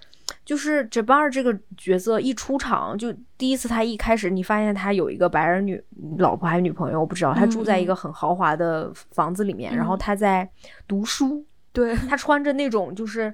[0.46, 5.84] 就是 Jabbar 这个角色一出场，就第一次他一开始，你发现他有一个白人女
[6.20, 7.34] 老婆还是女朋友，我不知道。
[7.34, 10.48] 他住在一个很豪华的房子里面，然后他在
[10.88, 11.44] 读书。
[11.74, 13.34] 对，他穿着那种就是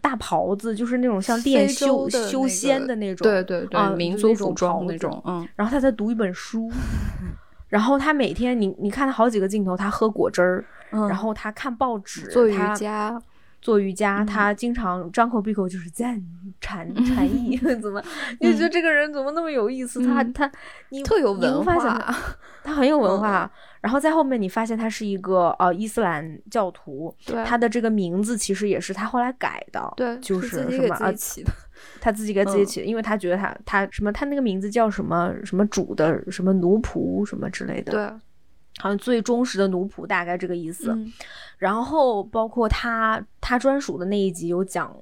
[0.00, 5.22] 大袍子，就是那种像练修修仙的那种，对对对，民族服装那种。
[5.24, 6.68] 嗯，然后他在读一本书，
[7.68, 13.20] 然后他每天，你你看他好几个镜头，他喝果汁儿，然后他看报纸，做瑜伽。
[13.66, 16.22] 做瑜伽，他经常张口闭口就是赞
[16.60, 18.00] 禅 禅意，怎么？
[18.38, 20.00] 你觉得这个人怎么那么有意思？
[20.06, 20.48] 他他，
[20.90, 22.14] 你特有文化，
[22.62, 23.50] 他很有文化。
[23.80, 27.12] 然后在后面你发现他是一个呃伊斯兰教徒，
[27.44, 31.50] 他的这个名字其实也是他后来改的，对，就是什么啊起的，
[32.00, 38.20] 他自己给自己起的，因为他觉得他他什么他那个名字叫什么什么主的什么奴仆什么之类的，对，
[38.78, 40.96] 好像最忠实的奴仆，大概这个意思。
[41.58, 44.94] 然后包括他他专属的那一集有讲，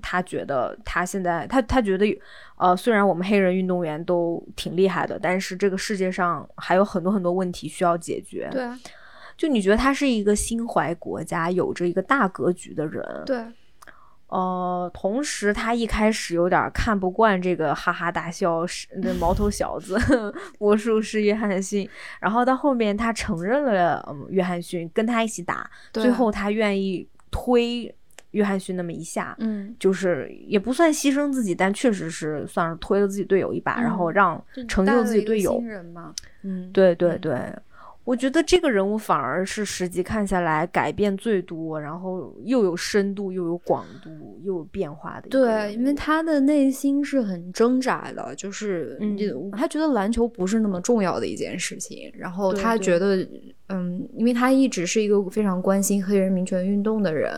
[0.00, 2.18] 他觉得他现在他他觉得，
[2.56, 8.48] 呃，虽然我们黑人运动员都挺厉害的，但是这个世界上还有很多很多问题需要解决。
[8.52, 8.68] 对，
[9.36, 13.04] 就你觉得他是一个心怀国家、有着一个大格局的人。
[13.26, 13.44] 对。
[14.28, 19.98] 呃，同时他一开始有点看不惯这个哈哈大笑是那毛头小子
[20.60, 21.88] 魔术师约翰逊，
[22.20, 27.94] 然后到后面他承认了嗯约翰逊跟他一起打，最后他愿意推
[28.32, 35.58] 约翰逊那么一下，嗯，就是也不算牺牲自己，但确实是算是推了自己队友一把，然后让成就自己队友。
[36.42, 37.50] 嗯，对对对。
[38.08, 45.28] 我觉得这个人物反而是十集看下来改变最多，然后又有深度，又有广度，又有变化的。
[45.28, 49.14] 对，因为他的内心是很挣扎的，就是嗯，
[49.52, 53.16] 他觉得篮球不是那么重要的一件事情，然后他觉得，
[53.68, 57.30] 嗯，因为他一直是一个非常关心黑人民权运动的人，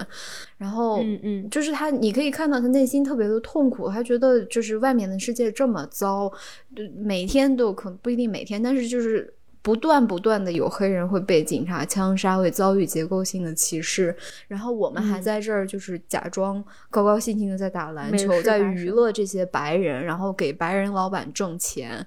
[0.57, 6.33] 然后嗯嗯，就是他，你可以看到他内心特别的痛苦，他觉得就是外面的世界这么糟，
[6.95, 9.35] 每天都可不一定每天，但是就是。
[9.63, 14.17] 不断不断的有黑人会被警察枪杀，会遭遇结构性的歧视，
[14.49, 22.07] 然后我们还在这儿就是假装高高兴兴的在打篮球，在娱乐这些白人，然后给白人老板挣钱，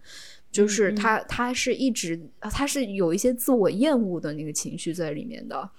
[0.52, 5.70] 就是他他是一直他是有一些自我厌恶的那个情绪在里面的。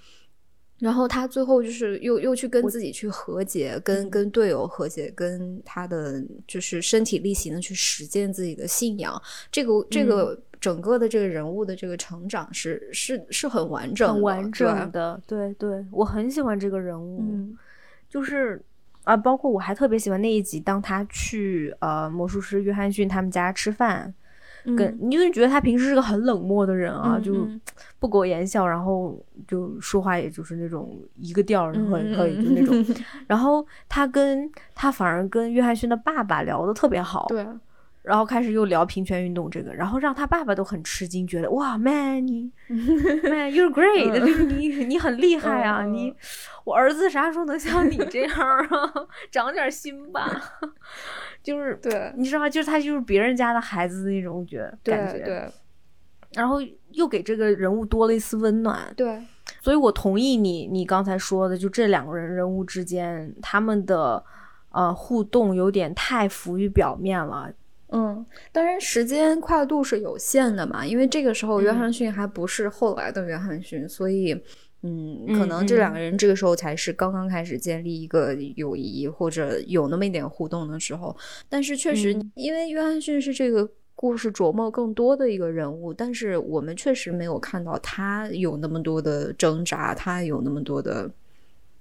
[0.81, 9.21] 然后他最后就是又又去跟自己去和解，跟跟队友和解，跟他的就是身体力行的去实践自己的信仰。
[9.53, 15.21] 这个这个整个的这个人物的这个成长是是是很完整、很完整的。
[15.27, 17.23] 对对，我很喜欢这个人物，
[18.09, 18.59] 就是
[19.03, 24.15] 啊，包括我还特别喜欢那一集，当他去呃魔术师约翰逊他们家吃饭。
[24.79, 27.47] 跟你就觉得他平时是个很冷漠的人啊，就
[27.99, 32.83] 不苟言笑，然后就说话也就是那种一个调儿，很可以就那种。
[33.27, 37.47] 然后他跟他反而跟约翰逊的爸爸聊的特别好，对。
[38.05, 46.15] 然后开始又聊平权运动这个，然后让他爸爸都很吃惊，觉得哇，man 你， man you're great，你你很厉害啊，你
[46.65, 48.93] 我儿子啥时候能像你这样啊？
[49.33, 50.31] 长点心吧。
[51.43, 52.49] 就是对，你知道吗？
[52.49, 55.53] 就是他就是别人家的孩子那种觉感觉，对，
[56.33, 56.57] 然后
[56.93, 59.23] 又给这个人物多了一丝温暖，对，
[59.61, 64.25] 所以我同意你你刚才说的，就这两个人人物之间他们的
[64.71, 67.53] 呃互动有点太浮于表面了，
[67.89, 74.41] 嗯，当然时间跨度是有限的嘛，因为这个时候约翰逊还不是后来的约翰逊，所以。
[74.87, 81.17] 嗯，可能这两个人这个时候才是刚刚开始建立一个友谊，或者有那么一点互动的时候。
[81.49, 91.11] 但是确实，因为约翰逊是这个故事琢磨更多的一个人物，但是我们确实没有看到他有那么多的挣扎，他有那么多的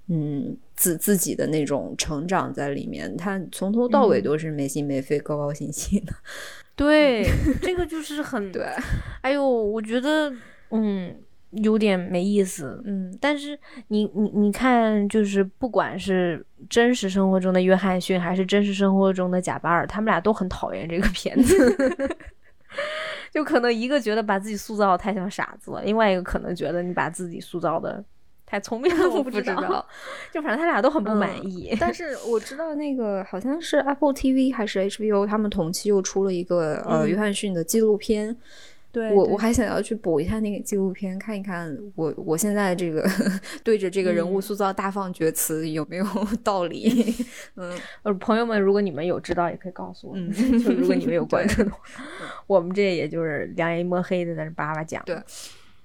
[0.07, 3.15] 嗯自自己的那种成长在里面。
[3.15, 6.13] 他从头到尾都是没心没肺、高高兴兴的。
[6.75, 7.25] 对，
[7.61, 8.65] 这个就是很对。
[9.21, 10.33] 哎呦，我觉得
[10.71, 11.15] 嗯。
[11.61, 13.55] 有点没意思，嗯，但是
[13.89, 21.77] 你你你看，就是不管是真实生活中的约翰逊，还是真实生活中的贾巴尔，他们俩都很讨厌这个片子，
[23.31, 28.03] 就可能一个觉得把自己塑造的太像傻子了，另外一个可能觉得你把自己塑造的
[28.53, 29.83] 太聪明 了，我不知道，
[30.31, 31.75] 就反正他俩都很不满意。
[31.79, 38.37] 但是我知道那个好像是 Apple TV 还是 HBO，他们同期又出了一个呃约翰逊的纪录片。
[38.91, 43.03] 对我我还想要去补一下那个纪录片，看一看我我现在这个
[43.65, 46.05] 对着这个人物塑造大放厥词有没有
[46.45, 47.11] 道理？
[47.55, 50.13] 嗯，呃，朋友们，如果你们有知道，也可以告诉我。
[50.15, 50.31] 嗯，
[50.63, 51.79] 就如果你们有关注的话，
[52.45, 55.01] 我们这也就是两眼一抹黑的在这叭叭讲。
[55.05, 55.19] 对，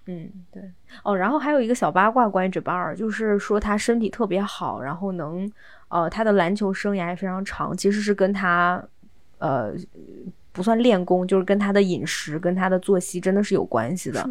[0.08, 0.62] 嗯，对。
[1.04, 5.48] 哦，然后还有一个小八卦关于这巴尔，就是说他身体特别好，然后能
[5.88, 8.82] 呃他的篮球生涯也非常长，其实是跟他
[9.38, 9.72] 呃。
[10.50, 14.28] 不算练功，就是跟他的饮食、跟他的作息真的是有关系的。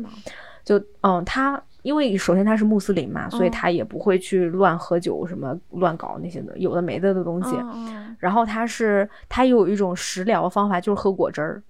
[0.61, 7.55] 就嗯，他因为首先他是穆斯林嘛，所以他也不会去乱喝酒、什么乱搞那些的有的没的的东西。
[8.19, 11.63] 然后他是他有一种食疗方法，就是喝果汁儿。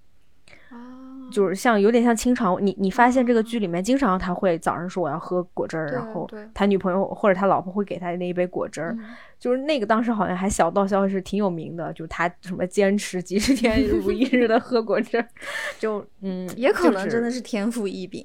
[1.30, 8.96] 就是像有点像清朝，你你发现这个剧里面经常他会早上说我要喝果汁儿，然后他女朋友或者他老婆会给他那一杯果汁儿，
[9.38, 15.28] 就是那个当时好像还小道消息是挺有名的，就是他什么坚持几十天如一日的喝果汁儿，
[15.78, 18.24] 就嗯，也可能真的是天赋异禀，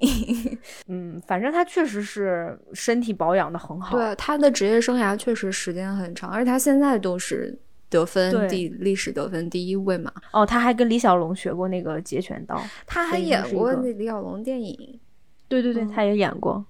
[0.87, 7.57] 嗯，反正他确实是身体保养的很好，对他的职业生涯确实时间很长，而且他现在都是。
[7.93, 10.11] 得分第历史得分第一位嘛？
[10.31, 14.99] 哦，他还跟李小龙学过那个截拳道，他还演过那李小龙电影。
[15.47, 16.65] 对对对，他也演过。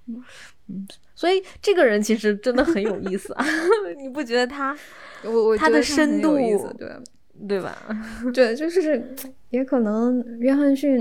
[0.68, 3.46] 嗯，所以这个人其实真的很有意思啊！
[3.96, 4.76] 你不觉得他？
[5.24, 6.36] 我我他的深度，
[6.76, 6.90] 对
[7.48, 7.74] 对吧？
[8.34, 9.14] 对，就是
[9.48, 11.00] 也可能约翰逊，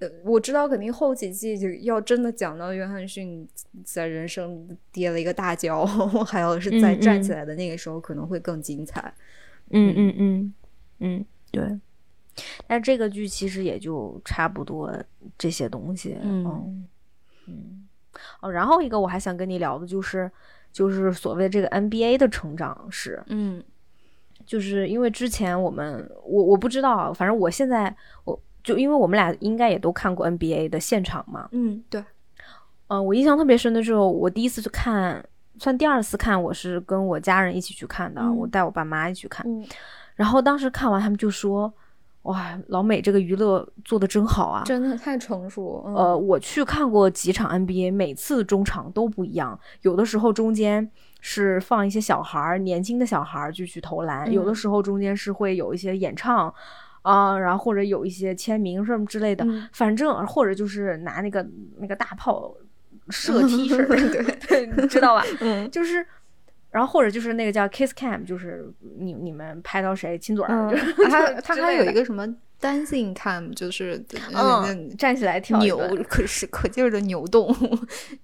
[0.00, 3.48] 呃，我知道肯定后几季就要真的讲到约翰逊
[3.82, 5.86] 在人生跌了一个大跤，
[6.26, 9.00] 还有是再站起来的那个时候，可能会更精彩。
[9.00, 9.22] 嗯嗯
[9.72, 10.54] 嗯嗯嗯
[11.00, 11.80] 嗯，对。
[12.66, 14.90] 但这个剧其实也就差不多
[15.36, 16.16] 这些东西。
[16.22, 16.86] 嗯
[17.46, 17.88] 嗯，
[18.40, 20.30] 哦，然后一个我还想跟你聊的就是，
[20.72, 23.22] 就是所谓这个 NBA 的成长史。
[23.26, 23.62] 嗯，
[24.46, 27.94] 就是因为之前我们我我不知道，反正我现在
[28.24, 31.48] 我就因为我们俩应该也都看过 NBA 的现场嘛。
[31.52, 32.02] 嗯，对。
[32.88, 35.22] 嗯，我印象特别深的时候，我第一次去看，
[35.62, 39.46] 算第二次看，我是跟我家人一起去看的，我带我爸妈一起去看。
[39.48, 39.64] 嗯，
[40.16, 41.72] 然后当时看完，他们就说。
[42.22, 44.62] 哇，老美这个娱乐做的真好啊！
[44.64, 45.82] 真的太成熟。
[45.96, 49.58] 呃，我去看过几场 NBA，每次中场都不一样。
[49.80, 50.88] 有的时候中间
[51.20, 56.54] 是放一些小孩儿，年轻的小孩儿就去投篮；有的时候中间是会有一些演唱，
[57.02, 59.44] 啊，然后或者有一些签名什么之类的。
[59.72, 61.44] 反正或者就是拿那个
[61.78, 62.54] 那个大炮
[63.10, 63.86] 射 T 恤，
[64.48, 65.24] 对 对，知道吧？
[65.40, 66.04] 嗯，就是。
[66.70, 68.64] 然后或者就是那个叫 kiss cam，就是
[68.98, 70.74] 你你们拍到谁亲嘴儿，
[71.10, 72.26] 他他还有一个什么
[72.58, 74.02] dancing cam，就是
[74.34, 75.76] 嗯站起来跳扭，
[76.08, 77.54] 可是可劲儿的扭动。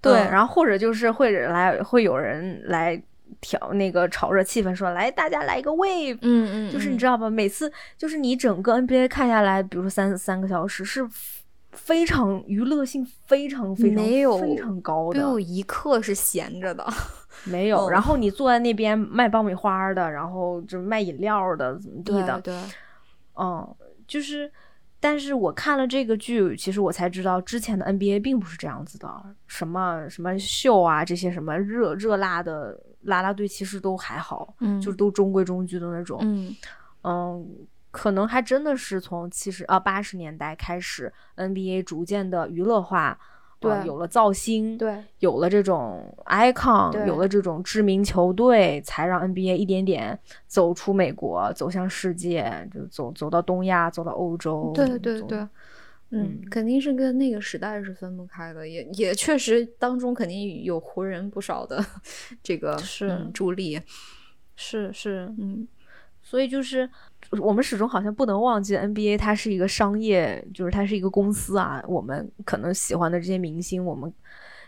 [0.01, 2.99] 对，然后或者就是会来会有人来
[3.43, 7.29] 调那个炒热气氛，说来大家来一个 wave，嗯嗯，就是你知道吧？
[7.29, 11.07] 每次就是你整个 NBA 看下来，比如说三三个小时，是
[11.79, 16.87] 非常娱乐性非常非常没有非常高的，没有一刻是闲着的。
[17.45, 22.41] 没有，然后你坐在那边卖爆米花的，然后就卖饮料的，怎么地的？
[22.41, 22.55] 对，
[23.37, 23.77] 嗯，
[24.09, 24.51] 就是，
[24.99, 29.09] 但是我看了这个剧，其实我才知道之前的 NBA 并不是这样子的，
[29.47, 36.57] 什么什么秀啊，这些什么热热辣的啦啦队，其实都还好，嗯，就是都中规中矩的那种，嗯
[37.05, 37.47] 嗯，
[37.99, 43.19] 可能还真的是从七十啊八十年代开始，NBA 逐渐的娱乐化。
[43.61, 54.71] 对，有了造星，对，有了这种 icon，有了这种知名球队，才让 NBA 一点点走出美国，走向世界，就走走到东亚，走到欧洲。
[54.73, 55.45] 对对对，
[56.11, 61.85] 嗯，肯定是跟那个时代是分不开的，也也确实当中肯定有湖人不少的
[62.41, 63.81] 这个是助力，
[64.55, 65.67] 是是，嗯。
[66.21, 66.91] 所以就是，
[67.41, 71.83] 我们始终好像不能忘记 NBA，它是一个商业，就是它是一个公司啊。
[71.87, 74.13] 我们可能喜欢的这些明星，我们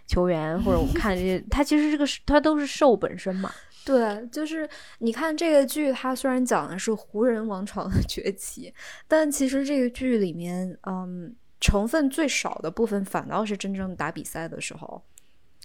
[0.06, 3.50] 球员或者我们看这些，它其实这个它都是 show 本身嘛。
[3.86, 8.72] 对，就是你看这个剧，它虽然讲的是湖人王朝的崛起，
[9.08, 15.02] 但其实这个剧里面，嗯，成分最少的部分反倒是真正打比赛的时候。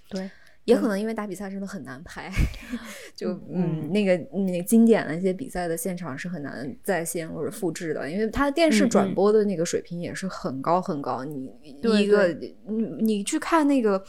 [0.07, 0.29] 对。
[0.66, 2.32] 也可能因为打比赛真的很难拍，
[3.16, 11.24] 就嗯，那个那经典的一些比赛的现场是很难再现或者复制的，因为它电视转播的那个水平也是很高很高。
[11.24, 12.55] 你一个你
[12.99, 14.03] 你去看那个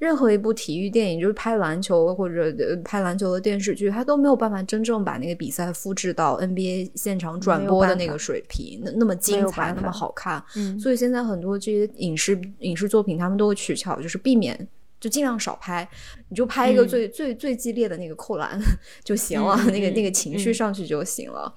[0.00, 2.52] 任何一部体育电影，就是拍篮球或者
[2.84, 10.44] 拍篮球的电视剧，它都没有办法真正把那个比赛复制到 NBA 现场转播的那个水平，那那么精彩，那么好看。
[10.56, 14.68] 嗯，所以现在很多这些影视影视作品，他们都会取巧，就是避免。
[15.00, 15.88] 就尽量少拍，
[16.28, 18.60] 你就拍一个最最最激烈的那个扣篮
[19.02, 21.52] 就行了，那个那个情绪上去就行了。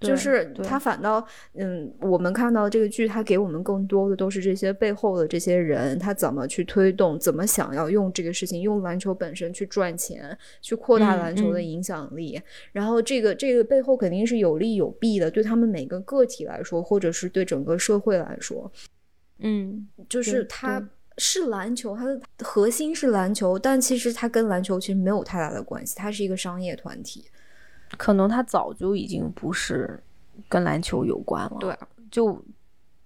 [0.00, 12.40] 就是他反倒，嗯，我们看到这个剧，他给我们更多的都是这些背后的这些人，他怎么去推动，怎么想要用这个事情，用篮球本身去赚钱，去扩大篮球的影响力。
[12.72, 18.72] 然后这个这个背后肯定是有利有弊的，对他们每个个体来说，或者是对整个社会来说，
[19.38, 20.84] 嗯，就是他。
[21.18, 27.26] 是篮球，它的核心是篮球，但其实它跟篮球其实没有太大的关系，它是一个商业团体。
[27.98, 30.02] 可能它早就已经不是
[30.48, 31.56] 跟篮球有关了。
[31.60, 31.76] 对，
[32.10, 32.42] 就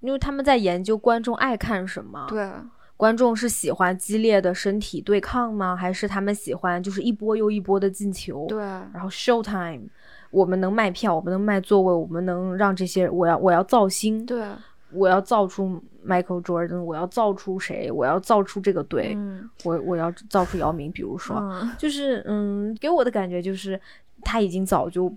[0.01, 2.27] 因为他们在研究观众爱看什么。
[2.29, 2.49] 对，
[2.97, 5.75] 观众是喜欢激烈的身体对抗吗？
[5.75, 8.47] 还是他们喜欢就是一波又一波的进球？
[8.49, 9.89] 对，然后 show time，
[10.31, 14.25] 我们能卖票，我们能卖座位，我们能让这些我要我要造星。
[14.25, 14.47] 对。
[14.91, 17.91] 我要造出 Michael Jordan，我要造出谁？
[17.91, 19.17] 我要造出这个队，
[19.65, 20.91] 我我要造出姚明。
[20.93, 23.81] 比如说，就是嗯，给我的感觉就是
[24.23, 25.15] 他已经早就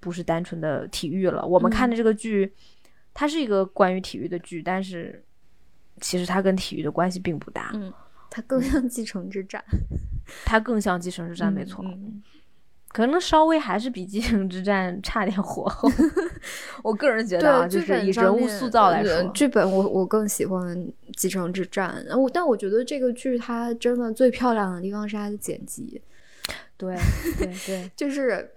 [0.00, 1.46] 不是单纯的体育了。
[1.46, 2.52] 我们看的这个剧，
[3.14, 5.24] 它是一个关于体育的剧，但是
[6.00, 7.70] 其实它跟体育的关系并不大。
[7.74, 7.92] 嗯，
[8.28, 9.62] 它更像继承之战，
[10.44, 11.84] 它更像继承之战，没错。
[12.92, 15.88] 可能稍微还是比《继承之战》差点火候，
[16.84, 20.76] 我个人觉得啊，就是以人物塑造来说，剧本我我更喜欢
[21.16, 22.04] 《继承之战》。
[22.18, 26.02] 我但我觉得这个剧它真的最漂亮的地方是它的剪辑，
[26.76, 26.94] 对
[27.38, 28.50] 对对，就是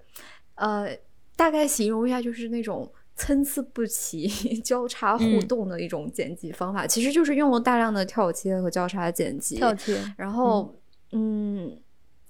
[0.56, 0.90] 呃，
[1.38, 4.28] 大概形容一下，就是那种参差不齐、
[4.60, 10.76] 交叉互动的一种剪辑方法，其实就是用了大量的跳切和交叉剪辑，跳切，然后
[11.14, 11.78] 嗯。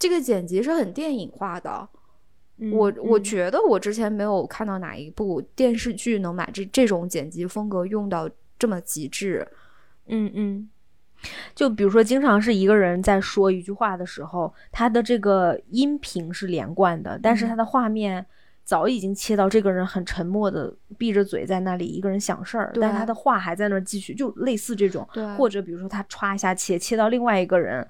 [0.06, 1.90] 这个剪辑是很电影化的，
[2.72, 8.30] 我我觉得我之前没有看到哪一部电视剧能把这这种剪辑风格用到
[8.60, 9.48] 这么极致。
[10.06, 10.70] 嗯嗯，
[11.56, 18.24] 就比如说，经常是一个人在说一句话的时候，他的这个音频是连贯的，但是他的画面
[18.64, 25.04] 早已经切到这个人很沉默的闭着嘴在那里一个人想事儿，但他的话还在那儿继续，就类似这种，
[25.36, 27.88] 或者比如说他歘一下切切到另外一个人。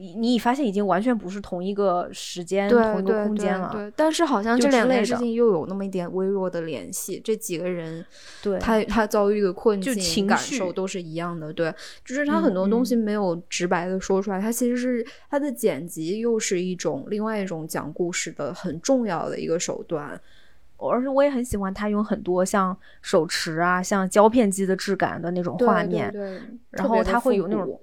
[0.00, 3.68] 你你发现已经完全不是同一个时间、同一个空间了。
[3.72, 7.20] 对，但是好像这两件事情又有那么一点微弱的联系。
[7.24, 8.06] 这几个人，
[8.40, 11.52] 对，他他遭遇的困境、情感受都是一样的。
[11.52, 20.20] 对，就是他很多东西没有直白的说出来，他其实是他的剪辑又是一种另外一种讲故事的很重要的一个手段。
[20.76, 27.80] 而且我也很喜欢他用很多像手持啊、像胶片机的质感的那种画面，对，然后他会有那种。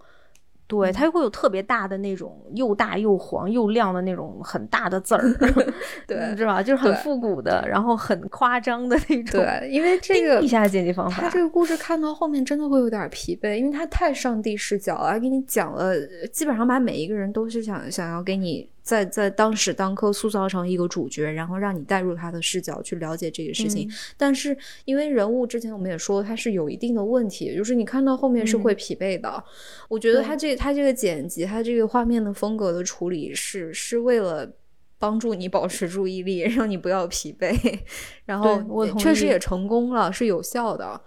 [0.68, 5.22] 对，它会有特别大的那种又大又黄又亮的那种很大的字儿，
[6.08, 6.64] 对，是吧？
[6.64, 9.40] 就是很复古的，然后很夸张的那种。
[9.42, 15.94] 对，因为这个地下剪辑方法，他这个故事看到后面真的会有点疲惫，因为他太上帝视角了，给你讲了，
[16.32, 18.70] 基本上把每一个人都是想想要给你。
[18.86, 23.90] 在在当时当刻塑造成一个主角，然后让你带入他的视角去了解这个事情。
[24.16, 24.56] 但是
[24.86, 29.44] 因为人物之前我们也说他是有一定的问题，就是你看到后面是会疲惫的。
[29.90, 34.48] 我觉得他这他这个剪辑，他这个画面的风格的处理是是为了
[35.00, 37.80] 帮助你保持注意力， 让你不要疲惫。
[38.26, 41.02] 然后我确实也成功了，是有效的。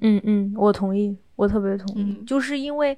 [0.00, 2.96] 嗯嗯，我同意，我特别同意，就是因为。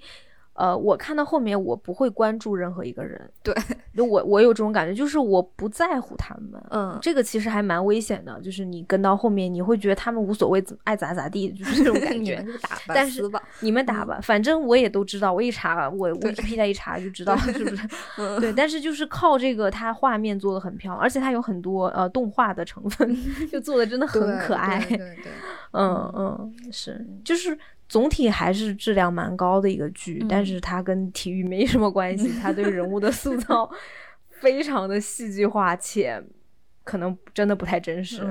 [0.55, 3.19] 呃，我看到后面，我不会关注任何一个人。
[3.43, 3.55] 对，
[3.97, 6.62] 就我我有这种感觉，就是我不在乎他们。
[6.70, 12.37] 嗯，这个其实还蛮危险的，就是你跟到后面，你会觉得他们无所谓，怎爱咋咋地，就是这种感觉。
[12.62, 13.23] 打吧，但是
[13.61, 15.33] 你们打吧，反正我也都知道。
[15.33, 17.89] 我一查，我我 P 下一查就知道，是不是？
[18.41, 23.16] 对，但是就是靠这个，它画面做的很漂亮，而且它有很多呃动画的成分，
[23.51, 24.85] 就做的真的很可爱。
[24.87, 25.33] 对对，
[25.73, 27.59] 嗯嗯，是，就是。
[27.93, 32.32] 总体还是质量蛮高的一个剧，但是它跟体育没什么关系。
[32.40, 33.70] 它对人物的塑造
[34.40, 36.24] 非常的戏剧化，且
[36.85, 38.23] 可能真的不太真实。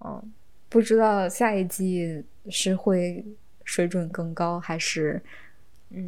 [0.00, 0.32] 嗯，
[0.68, 3.24] 不知道下一季是会
[3.62, 5.22] 水准更高，还是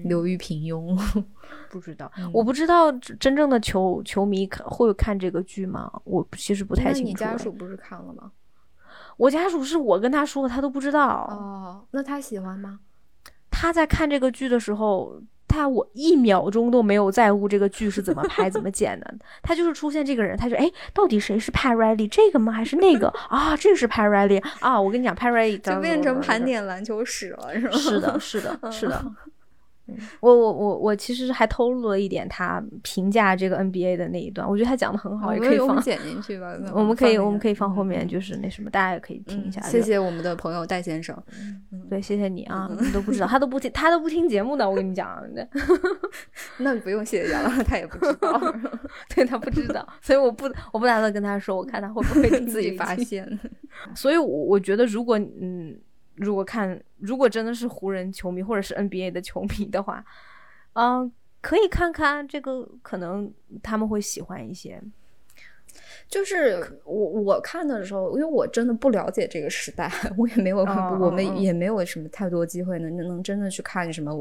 [0.03, 0.99] 流于平庸？
[1.71, 5.89] 不知道，我不知道真正的球球迷看会看这个剧吗？
[6.03, 7.09] 我其实不太清楚。
[7.11, 8.33] 你家属不是看了吗？
[9.17, 11.87] 我家属是我跟他说，他都不知道哦。
[11.93, 12.81] 那他喜欢吗？
[13.51, 19.15] 他在看这个剧的时候，他我一秒钟都没有在乎这个剧是怎么拍、 怎么剪的。
[19.43, 22.07] 他就是出现这个人，他就：“哎，到底谁是 Pat Riley？
[22.09, 22.53] 这个吗？
[22.53, 23.57] 还是那个 啊？
[23.57, 24.79] 这个是 Pat Riley 啊！
[24.79, 27.73] 我跟你讲，Pat Riley 就变成盘点篮球史了，是吗？
[27.73, 29.05] 是的，是的，是的。”
[30.21, 36.57] 我我我我其实还透露了一点他评价这个 NBA 的那一段，我觉得他讲的很好，也可以放剪进去吧。
[36.75, 39.61] 我们可以我们可以放后面，就是那什么，大家也可以听一下。
[39.63, 41.17] 谢谢我们的朋友戴先生，
[41.89, 45.23] 对，谢谢你啊，你都不知道，他都不听，他都不听节目的，我跟你讲。
[46.59, 48.41] 那不用谢谢了，他也不知道，
[49.15, 53.27] 对他不知道，所以我不我不打算跟他说，我看他会不会自己发现。
[53.95, 55.77] 所以，我我觉得如果嗯。
[56.17, 60.05] 如果看，如果真的是湖人球迷或者是 NBA 的球迷的话，
[60.73, 61.11] 嗯，
[61.41, 63.33] 可以看看这个，可能
[63.63, 64.83] 他们会喜欢一些。
[66.09, 74.13] 就是我我看的时候，因为我真的不了解这个时代， 我也没有，我们也没有什么太多机会能能真的去看什么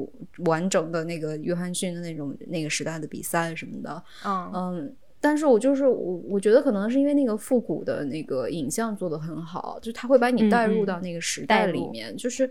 [0.45, 4.03] 完整的那个约翰逊的那种那个时代的比赛什么的。
[4.25, 4.95] 嗯嗯。
[5.25, 12.47] 但是我就是我，我觉得可能是因为那个复古的那个影像做的很好，就他会把你带入到那个时代里面，就是，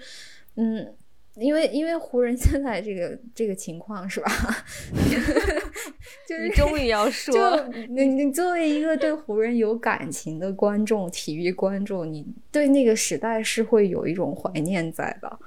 [0.56, 0.92] 嗯，
[1.36, 4.28] 因为因为湖人现在这个这个情况是吧？
[6.28, 15.38] 就是你终于要说，你你作为一个对湖人有感情的观众，体育观众，你对那个时代是会有一种怀念在的。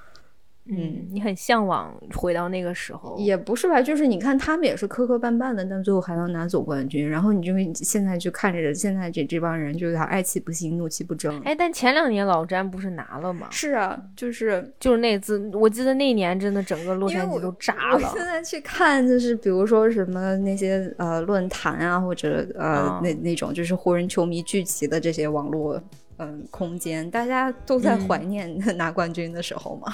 [0.69, 3.81] 嗯，你很向往回到那个时候，也不是吧？
[3.81, 7.09] 就是你看他们也是磕磕绊绊的，但最后还能拿走冠军。
[7.09, 11.39] 然后你就现在就看着现在这这帮人，就有点爱气不兴，怒气不争。
[11.45, 13.47] 哎，但前两年老詹不是拿了吗？
[13.51, 18.11] 是啊，就是就是那次，我记得那年真的整个洛杉矶都炸了。
[18.13, 25.81] 现在去看，就是比如说什么那些呃论坛啊，或者呃那那种就是湖人球迷聚集的这些网络
[26.17, 29.93] 嗯空间，大家都在怀念 拿冠军的时候嘛。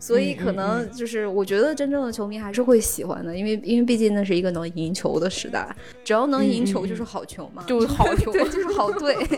[0.00, 5.68] 所以可能就是，我觉得真正的球迷还是会喜欢的，因为因为毕竟那是一个能赢球的时代，
[6.02, 9.14] 只要能赢球就是好球嘛，就是好 球，对，就是好队。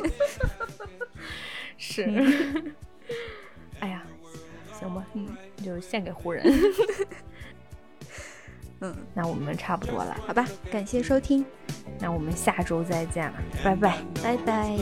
[1.77, 2.05] 是，
[3.81, 4.05] 哎呀，
[4.79, 5.27] 行吧，嗯，
[5.65, 6.45] 就献给湖人。
[8.85, 11.45] 嗯，那我们差不多了，好吧，感谢收听，
[11.99, 13.35] 那我们下周再见了，
[13.65, 14.79] 拜拜，拜拜。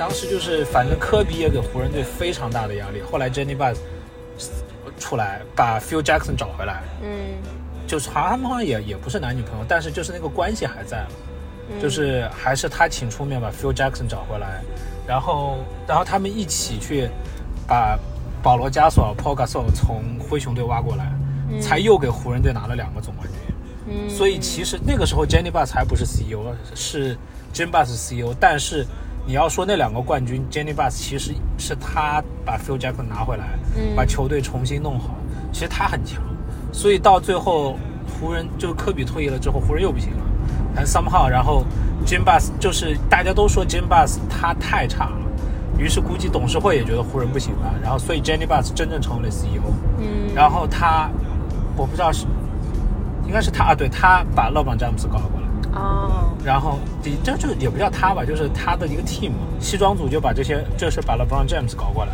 [0.00, 3.02] 当时就是反正科比也给湖人队非常大的压力。
[3.02, 3.76] 后来 Jenny Bus
[4.98, 7.36] 出来把 Phil Jackson 找回来，嗯，
[7.86, 11.06] 就是好像他们好像也也不是男女朋友，但是就是那个关系还在，
[11.82, 14.62] 就是还是他请出面把 Phil Jackson 找回来，
[15.06, 17.06] 然后然后他们一起去
[17.68, 17.98] 把
[18.42, 21.12] 保罗加索尔 Paul Gasol 从灰熊队挖过来，
[21.60, 23.54] 才又给湖人队拿了两个总冠军。
[23.86, 27.14] 嗯，所以其实那个时候 Jenny Bus 还不是 CEO，是
[27.52, 28.86] Jim Bus CEO，但是。
[29.30, 33.50] 你要说那两个冠军，Jenny Bus 其实是他把 Phil Jackson 拿回来，
[33.94, 35.14] 把球队重新弄好。
[35.52, 36.20] 其实他很强，
[36.72, 37.78] 所以到最后
[38.12, 40.24] 湖人就科比退役了之后，湖人又不行了。
[40.74, 41.64] 但 somehow，然后
[42.04, 45.18] Jim Bus 就是大家都说 Jim Bus 他太差了，
[45.78, 47.72] 于是估计董事会也觉得湖人不行了。
[47.80, 49.62] 然后所以 Jenny Bus 真正成为了 CEO。
[49.98, 50.34] 嗯。
[50.34, 51.08] 然后他，
[51.76, 52.26] 我不知道是，
[53.24, 55.30] 应该是他啊，对他把勒布朗詹姆斯搞了。
[55.74, 56.32] 哦。
[56.42, 56.78] 然后，
[57.22, 62.12] 这就也不叫他吧，就是他的一个 team，西装组就把这些，这是把 LeBron James 搞过来，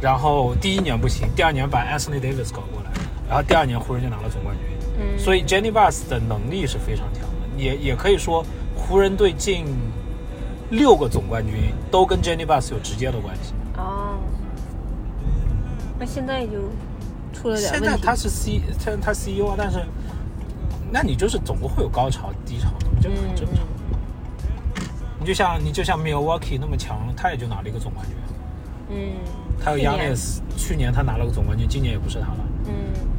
[0.00, 2.90] 然后第一年不行，第二年把 Anthony Davis 搞过来，
[3.28, 4.64] 然后第二年湖人就拿了总冠军。
[4.96, 9.66] 嗯，所以 Jenny Bus 的能力是非常强的，也也可以说湖人队近
[10.70, 11.54] 六个总冠军
[11.90, 13.54] 都跟 Jenny Bus 有直接的关系。
[13.76, 14.20] 哦，
[15.98, 16.52] 那现在就
[17.32, 17.86] 出了点问题。
[17.86, 19.84] 现在他是 C，他他 CEO 啊，但是。
[20.94, 23.64] 那你就是总归会有高潮低潮的，这个很正常。
[25.18, 28.16] 你就像你就像 Milwaukee 那么强，他也就拿了一个总冠军。
[28.90, 29.16] 嗯。
[29.60, 32.38] 他有 Yanis，去年他拿了个总冠军，今年也不是他了。
[32.66, 32.72] 嗯。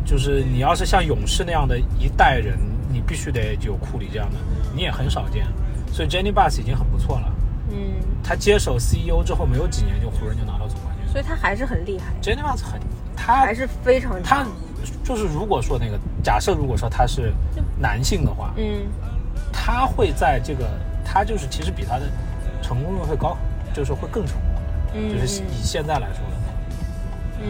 [0.06, 2.58] 就是你要是像勇士那样的一代人，
[2.90, 4.38] 你必须得有库里这样的，
[4.74, 5.46] 你也很少见。
[5.92, 7.30] 所以 Jenny Bus 已经很不错了。
[7.72, 7.78] 嗯。
[8.24, 11.12] 他接手 CEO 之后，没有几年就湖人就拿到总冠军。
[11.12, 12.14] 所以他还是很厉害。
[12.22, 12.80] Jenny Bus 很，
[13.18, 14.48] 他还是非常他。
[15.04, 17.34] 就是如果说那个假设，如果说他是
[17.80, 18.88] 男性的话，嗯，
[19.52, 20.68] 他会在这个
[21.04, 22.04] 他就是其实比他的
[22.62, 23.38] 成功率会高，
[23.74, 24.62] 就是会更成功，
[24.94, 26.54] 嗯，就是以现在来说的话，
[27.42, 27.50] 嗯，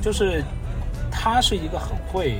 [0.00, 0.42] 就是
[1.10, 2.38] 他是一个很会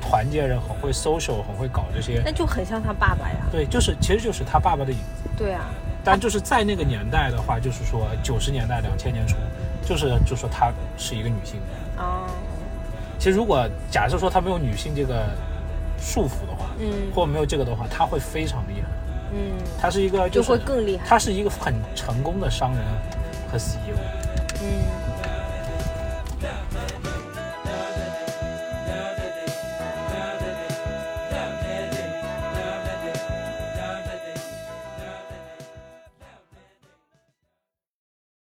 [0.00, 5.66] 团结人、很会 social、很会搞这些，那就很像他爸爸呀，对，就是其实就是他爸爸的影子，对啊，
[6.04, 9.36] 但就是在那个年代的话，就是说九十年代、两千年初，
[9.86, 11.60] 就是就说她是一个女性，
[11.96, 12.26] 哦。
[13.18, 15.26] 其实，如果假设说他没有女性这个
[15.98, 18.88] 束缚的话，嗯，或没有这个的话，他会非常厉害，
[19.32, 22.84] 嗯，他是一个就会更厉害，他是一个很成功的商人
[23.50, 23.96] 和 CEO，
[24.62, 25.07] 嗯。